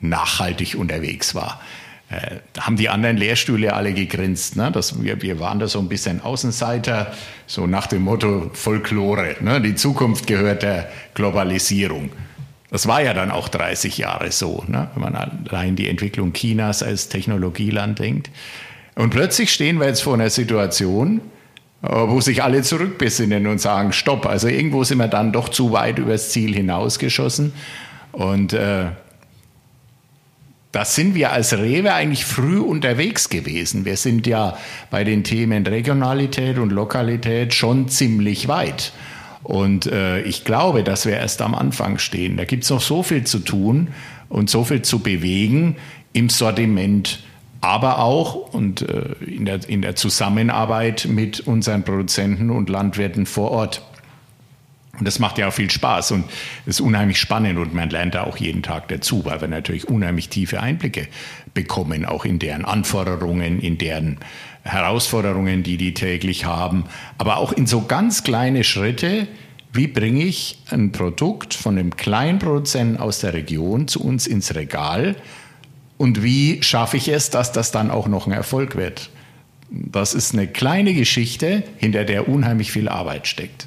nachhaltig 0.00 0.74
unterwegs 0.76 1.34
war. 1.34 1.60
Äh, 2.12 2.40
haben 2.60 2.76
die 2.76 2.90
anderen 2.90 3.16
Lehrstühle 3.16 3.72
alle 3.72 3.94
gegrinst. 3.94 4.56
Ne? 4.56 4.70
Das, 4.70 5.02
wir, 5.02 5.22
wir 5.22 5.40
waren 5.40 5.58
da 5.58 5.66
so 5.66 5.78
ein 5.78 5.88
bisschen 5.88 6.20
Außenseiter, 6.20 7.12
so 7.46 7.66
nach 7.66 7.86
dem 7.86 8.02
Motto 8.02 8.50
Folklore. 8.52 9.36
Ne? 9.40 9.62
Die 9.62 9.74
Zukunft 9.74 10.26
gehört 10.26 10.62
der 10.62 10.90
Globalisierung. 11.14 12.10
Das 12.70 12.86
war 12.86 13.02
ja 13.02 13.14
dann 13.14 13.30
auch 13.30 13.48
30 13.48 13.96
Jahre 13.96 14.30
so, 14.30 14.62
ne? 14.66 14.88
wenn 14.94 15.02
man 15.02 15.14
allein 15.48 15.74
die 15.74 15.88
Entwicklung 15.88 16.34
Chinas 16.34 16.82
als 16.82 17.08
Technologieland 17.08 17.98
denkt. 17.98 18.30
Und 18.94 19.08
plötzlich 19.08 19.50
stehen 19.50 19.78
wir 19.80 19.86
jetzt 19.86 20.02
vor 20.02 20.12
einer 20.12 20.28
Situation, 20.28 21.22
äh, 21.82 21.88
wo 21.88 22.20
sich 22.20 22.42
alle 22.42 22.60
zurückbesinnen 22.60 23.46
und 23.46 23.58
sagen, 23.58 23.94
stopp, 23.94 24.26
also 24.26 24.48
irgendwo 24.48 24.84
sind 24.84 24.98
wir 24.98 25.08
dann 25.08 25.32
doch 25.32 25.48
zu 25.48 25.72
weit 25.72 25.98
übers 25.98 26.28
Ziel 26.28 26.54
hinausgeschossen. 26.54 27.54
Und 28.12 28.52
äh, 28.52 28.88
das 30.72 30.94
sind 30.94 31.14
wir 31.14 31.32
als 31.32 31.56
Rewe 31.56 31.92
eigentlich 31.92 32.24
früh 32.24 32.58
unterwegs 32.58 33.28
gewesen. 33.28 33.84
Wir 33.84 33.98
sind 33.98 34.26
ja 34.26 34.56
bei 34.90 35.04
den 35.04 35.22
Themen 35.22 35.66
Regionalität 35.66 36.58
und 36.58 36.72
Lokalität 36.72 37.52
schon 37.52 37.88
ziemlich 37.88 38.48
weit. 38.48 38.92
Und 39.42 39.86
äh, 39.86 40.22
ich 40.22 40.44
glaube, 40.44 40.82
dass 40.82 41.04
wir 41.04 41.14
erst 41.14 41.42
am 41.42 41.54
Anfang 41.54 41.98
stehen. 41.98 42.38
Da 42.38 42.44
gibt 42.44 42.64
es 42.64 42.70
noch 42.70 42.80
so 42.80 43.02
viel 43.02 43.24
zu 43.24 43.40
tun 43.40 43.88
und 44.30 44.48
so 44.48 44.64
viel 44.64 44.80
zu 44.82 45.00
bewegen 45.00 45.76
im 46.14 46.30
Sortiment, 46.30 47.22
aber 47.60 47.98
auch 47.98 48.34
und 48.54 48.82
äh, 48.82 49.12
in, 49.26 49.44
der, 49.44 49.68
in 49.68 49.82
der 49.82 49.94
Zusammenarbeit 49.94 51.06
mit 51.08 51.40
unseren 51.40 51.82
Produzenten 51.82 52.50
und 52.50 52.70
Landwirten 52.70 53.26
vor 53.26 53.50
Ort. 53.50 53.82
Und 54.98 55.06
das 55.06 55.18
macht 55.18 55.38
ja 55.38 55.48
auch 55.48 55.52
viel 55.52 55.70
Spaß 55.70 56.10
und 56.12 56.24
ist 56.66 56.80
unheimlich 56.80 57.18
spannend 57.18 57.58
und 57.58 57.72
man 57.72 57.88
lernt 57.88 58.14
da 58.14 58.24
auch 58.24 58.36
jeden 58.36 58.62
Tag 58.62 58.88
dazu, 58.88 59.24
weil 59.24 59.40
wir 59.40 59.48
natürlich 59.48 59.88
unheimlich 59.88 60.28
tiefe 60.28 60.60
Einblicke 60.60 61.08
bekommen, 61.54 62.04
auch 62.04 62.26
in 62.26 62.38
deren 62.38 62.66
Anforderungen, 62.66 63.58
in 63.60 63.78
deren 63.78 64.18
Herausforderungen, 64.64 65.62
die 65.62 65.78
die 65.78 65.94
täglich 65.94 66.44
haben, 66.44 66.84
aber 67.16 67.38
auch 67.38 67.52
in 67.52 67.66
so 67.66 67.82
ganz 67.82 68.22
kleine 68.22 68.64
Schritte, 68.64 69.28
wie 69.72 69.86
bringe 69.86 70.24
ich 70.24 70.58
ein 70.70 70.92
Produkt 70.92 71.54
von 71.54 71.78
einem 71.78 71.96
kleinen 71.96 72.38
Produzenten 72.38 72.98
aus 72.98 73.20
der 73.20 73.32
Region 73.32 73.88
zu 73.88 74.04
uns 74.04 74.26
ins 74.26 74.54
Regal 74.54 75.16
und 75.96 76.22
wie 76.22 76.62
schaffe 76.62 76.98
ich 76.98 77.08
es, 77.08 77.30
dass 77.30 77.52
das 77.52 77.70
dann 77.70 77.90
auch 77.90 78.08
noch 78.08 78.26
ein 78.26 78.32
Erfolg 78.32 78.76
wird. 78.76 79.08
Das 79.70 80.12
ist 80.12 80.34
eine 80.34 80.46
kleine 80.46 80.92
Geschichte, 80.92 81.62
hinter 81.78 82.04
der 82.04 82.28
unheimlich 82.28 82.70
viel 82.70 82.88
Arbeit 82.88 83.26
steckt. 83.26 83.66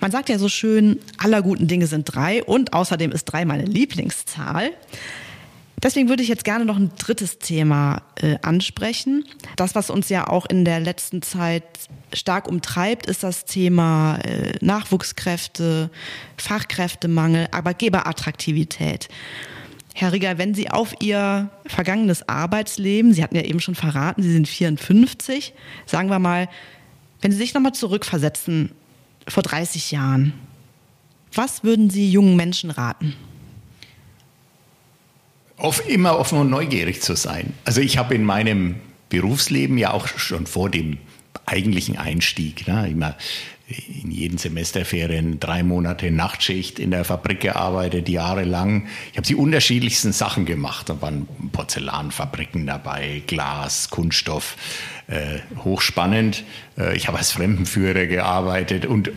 Man 0.00 0.10
sagt 0.10 0.30
ja 0.30 0.38
so 0.38 0.48
schön, 0.48 0.98
aller 1.18 1.42
guten 1.42 1.68
Dinge 1.68 1.86
sind 1.86 2.04
drei 2.04 2.42
und 2.42 2.72
außerdem 2.72 3.12
ist 3.12 3.26
drei 3.26 3.44
meine 3.44 3.64
Lieblingszahl. 3.64 4.70
Deswegen 5.82 6.08
würde 6.08 6.22
ich 6.22 6.28
jetzt 6.28 6.44
gerne 6.44 6.64
noch 6.64 6.76
ein 6.76 6.90
drittes 6.98 7.38
Thema 7.38 8.02
äh, 8.16 8.36
ansprechen. 8.42 9.24
Das, 9.56 9.74
was 9.74 9.88
uns 9.88 10.10
ja 10.10 10.26
auch 10.26 10.44
in 10.46 10.64
der 10.64 10.78
letzten 10.78 11.22
Zeit 11.22 11.64
stark 12.12 12.48
umtreibt, 12.48 13.06
ist 13.06 13.22
das 13.22 13.46
Thema 13.46 14.18
äh, 14.18 14.52
Nachwuchskräfte, 14.60 15.90
Fachkräftemangel, 16.36 17.48
Arbeitgeberattraktivität. 17.50 19.08
Herr 19.94 20.12
Rieger, 20.12 20.38
wenn 20.38 20.54
Sie 20.54 20.70
auf 20.70 20.94
Ihr 21.00 21.50
vergangenes 21.66 22.28
Arbeitsleben, 22.28 23.12
Sie 23.14 23.22
hatten 23.22 23.36
ja 23.36 23.42
eben 23.42 23.60
schon 23.60 23.74
verraten, 23.74 24.22
Sie 24.22 24.32
sind 24.32 24.48
54, 24.48 25.54
sagen 25.86 26.10
wir 26.10 26.18
mal, 26.18 26.48
wenn 27.22 27.32
Sie 27.32 27.38
sich 27.38 27.54
nochmal 27.54 27.72
zurückversetzen 27.72 28.72
vor 29.30 29.42
30 29.42 29.90
Jahren. 29.90 30.32
Was 31.34 31.62
würden 31.62 31.90
Sie 31.90 32.10
jungen 32.10 32.36
Menschen 32.36 32.70
raten? 32.70 33.14
Auf, 35.56 35.88
immer 35.88 36.18
offen 36.18 36.38
und 36.38 36.50
neugierig 36.50 37.02
zu 37.02 37.14
sein. 37.14 37.52
Also 37.64 37.80
ich 37.80 37.98
habe 37.98 38.14
in 38.14 38.24
meinem 38.24 38.76
Berufsleben 39.10 39.76
ja 39.76 39.92
auch 39.92 40.08
schon 40.08 40.46
vor 40.46 40.70
dem 40.70 40.98
eigentlichen 41.46 41.98
Einstieg, 41.98 42.66
ne, 42.66 42.88
immer 42.88 43.16
in 44.02 44.10
jeden 44.10 44.38
Semesterferien 44.38 45.38
drei 45.38 45.62
Monate 45.62 46.10
Nachtschicht 46.10 46.78
in 46.78 46.90
der 46.90 47.04
Fabrik 47.04 47.40
gearbeitet, 47.40 48.08
jahrelang. 48.08 48.86
Ich 49.12 49.16
habe 49.16 49.26
die 49.26 49.34
unterschiedlichsten 49.34 50.12
Sachen 50.12 50.44
gemacht. 50.44 50.88
Da 50.88 51.00
waren 51.00 51.28
Porzellanfabriken 51.52 52.66
dabei, 52.66 53.22
Glas, 53.26 53.90
Kunststoff, 53.90 54.56
äh, 55.06 55.38
hochspannend. 55.64 56.44
Äh, 56.76 56.96
ich 56.96 57.06
habe 57.08 57.18
als 57.18 57.32
Fremdenführer 57.32 58.06
gearbeitet 58.06 58.86
und 58.86 59.10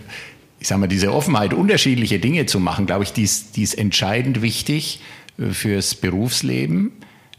ich 0.60 0.68
sage 0.68 0.80
mal, 0.80 0.88
diese 0.88 1.12
Offenheit, 1.14 1.54
unterschiedliche 1.54 2.20
Dinge 2.20 2.46
zu 2.46 2.60
machen, 2.60 2.86
glaube 2.86 3.04
ich, 3.04 3.12
die 3.12 3.24
ist, 3.24 3.58
die 3.58 3.64
ist 3.64 3.74
entscheidend 3.74 4.42
wichtig 4.42 5.02
äh, 5.38 5.52
fürs 5.52 5.96
Berufsleben. 5.96 6.92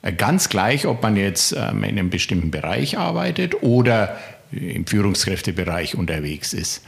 Äh, 0.03 0.13
ganz 0.13 0.49
gleich, 0.49 0.87
ob 0.87 1.03
man 1.03 1.17
jetzt 1.17 1.53
ähm, 1.53 1.85
in 1.85 1.99
einem 1.99 2.11
bestimmten 2.11 2.51
Bereich 2.51 2.99
arbeitet 2.99 3.63
oder 3.63 4.19
im 4.53 4.87
Führungskräftebereich 4.87 5.97
unterwegs 5.97 6.53
ist. 6.53 6.83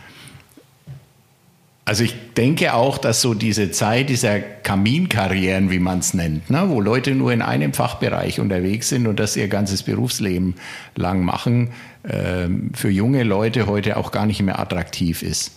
Also 1.88 2.03
ich 2.03 2.16
denke 2.37 2.75
auch, 2.75 2.99
dass 2.99 3.20
so 3.20 3.33
diese 3.33 3.70
Zeit 3.70 4.09
dieser 4.09 4.40
Kaminkarrieren, 4.40 5.70
wie 5.70 5.79
man 5.79 6.01
es 6.01 6.14
nennt, 6.14 6.51
ne, 6.51 6.64
wo 6.68 6.81
Leute 6.81 7.14
nur 7.14 7.33
in 7.33 7.42
einem 7.42 7.72
Fachbereich 7.72 8.40
unterwegs 8.40 8.88
sind 8.88 9.07
und 9.07 9.20
das 9.20 9.37
ihr 9.37 9.46
ganzes 9.46 9.85
Berufsleben 9.85 10.57
lang 10.96 11.25
machen, 11.25 11.70
äh, 12.03 12.49
für 12.75 12.90
junge 12.90 13.22
Leute 13.22 13.68
heute 13.68 13.99
auch 13.99 14.11
gar 14.11 14.27
nicht 14.27 14.42
mehr 14.42 14.59
attraktiv 14.59 15.22
ist. 15.22 15.57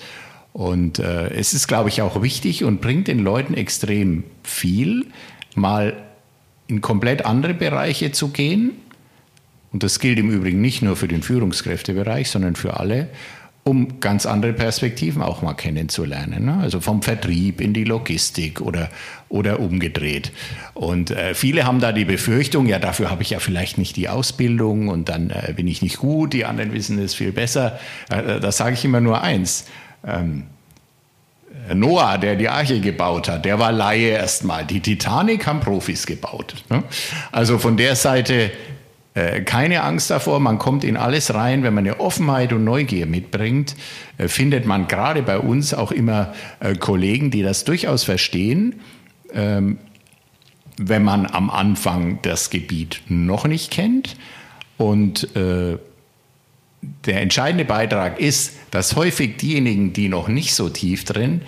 Und 0.54 1.00
äh, 1.00 1.30
es 1.30 1.56
ist, 1.56 1.68
glaube 1.68 1.90
ich, 1.90 2.04
auch 2.04 2.22
wichtig 2.22 2.64
und 2.64 2.80
bringt 2.80 3.08
den 3.08 3.20
Leuten 3.20 3.56
extrem 3.56 4.24
viel, 4.44 5.08
mal 5.56 5.98
in 6.68 6.80
komplett 6.82 7.26
andere 7.26 7.56
Bereiche 7.56 8.12
zu 8.12 8.28
gehen. 8.28 8.74
Und 9.72 9.82
das 9.82 10.00
gilt 10.00 10.20
im 10.20 10.30
Übrigen 10.30 10.62
nicht 10.62 10.84
nur 10.84 10.96
für 10.96 11.08
den 11.08 11.24
Führungskräftebereich, 11.24 12.30
sondern 12.30 12.56
für 12.56 12.80
alle 12.80 13.08
um 13.64 14.00
ganz 14.00 14.26
andere 14.26 14.54
Perspektiven 14.54 15.22
auch 15.22 15.42
mal 15.42 15.54
kennenzulernen. 15.54 16.46
Ne? 16.46 16.58
Also 16.62 16.80
vom 16.80 17.02
Vertrieb 17.02 17.62
in 17.62 17.74
die 17.74 17.84
Logistik 17.84 18.62
oder, 18.62 18.90
oder 19.28 19.60
umgedreht. 19.60 20.32
Und 20.74 21.12
äh, 21.12 21.36
viele 21.36 21.66
haben 21.66 21.80
da 21.80 21.92
die 21.92 22.06
Befürchtung, 22.06 22.66
ja, 22.66 22.80
dafür 22.80 23.12
habe 23.12 23.22
ich 23.22 23.30
ja 23.32 23.40
vielleicht 23.40 23.78
nicht 23.78 23.96
die 23.96 24.10
Ausbildung 24.10 24.88
und 24.88 25.10
dann 25.10 25.30
äh, 25.30 25.54
bin 25.54 25.68
ich 25.68 25.82
nicht 25.82 25.98
gut, 25.98 26.34
die 26.34 26.46
anderen 26.46 26.74
wissen 26.74 26.98
es 27.00 27.14
viel 27.14 27.32
besser. 27.32 27.80
Äh, 28.12 28.38
äh 28.38 28.40
da 28.40 28.52
sage 28.52 28.74
ich 28.74 28.86
immer 28.86 29.02
nur 29.02 29.22
eins. 29.22 29.66
Ähm, 30.06 30.44
Noah, 31.74 32.18
der 32.18 32.36
die 32.36 32.50
Arche 32.50 32.80
gebaut 32.80 33.28
hat, 33.28 33.46
der 33.46 33.60
war 33.60 33.72
Laie 33.72 34.10
erstmal. 34.10 34.66
Die 34.66 34.80
Titanic 34.80 35.46
haben 35.46 35.60
Profis 35.60 36.06
gebaut. 36.06 36.56
Ne? 36.70 36.84
Also 37.32 37.60
von 37.60 37.78
der 37.78 37.96
Seite 37.96 38.52
keine 39.44 39.84
Angst 39.84 40.12
davor, 40.12 40.40
man 40.40 40.60
kommt 40.60 40.84
in 40.84 40.96
alles 40.96 41.34
rein. 41.34 41.64
Wenn 41.64 41.74
man 41.74 41.86
eine 41.86 42.00
Offenheit 42.00 42.54
und 42.54 42.64
Neugier 42.64 43.06
mitbringt, 43.06 43.76
äh, 44.18 44.28
findet 44.28 44.66
man 44.66 44.88
gerade 44.88 45.24
bei 45.24 45.40
uns 45.40 45.74
auch 45.74 45.92
immer 45.92 46.34
äh, 46.60 46.76
Kollegen, 46.76 47.32
die 47.32 47.42
das 47.42 47.66
durchaus 47.66 48.04
verstehen. 48.04 48.82
Ähm, 49.34 49.80
wenn 50.78 51.04
man 51.04 51.26
am 51.26 51.50
Anfang 51.50 52.20
das 52.22 52.50
Gebiet 52.50 53.02
noch 53.10 53.46
nicht 53.46 53.70
kennt. 53.70 54.16
Und 54.78 55.28
der 55.36 55.82
entscheidende 57.22 57.66
Beitrag 57.66 58.18
ist, 58.18 58.54
dass 58.72 58.96
häufig 58.96 59.36
diejenigen, 59.36 59.92
die 59.92 60.08
noch 60.08 60.30
nicht 60.30 60.54
so 60.54 60.70
tief 60.70 61.04
drin 61.04 61.42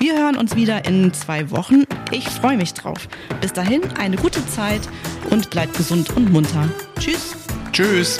Wir 0.00 0.16
hören 0.18 0.38
uns 0.38 0.56
wieder 0.56 0.86
in 0.86 1.12
zwei 1.12 1.50
Wochen. 1.50 1.84
Ich 2.10 2.26
freue 2.26 2.56
mich 2.56 2.72
drauf. 2.72 3.06
Bis 3.42 3.52
dahin 3.52 3.82
eine 3.98 4.16
gute 4.16 4.44
Zeit 4.46 4.80
und 5.28 5.50
bleibt 5.50 5.76
gesund 5.76 6.16
und 6.16 6.32
munter. 6.32 6.70
Tschüss. 6.98 7.36
Tschüss. 7.70 8.18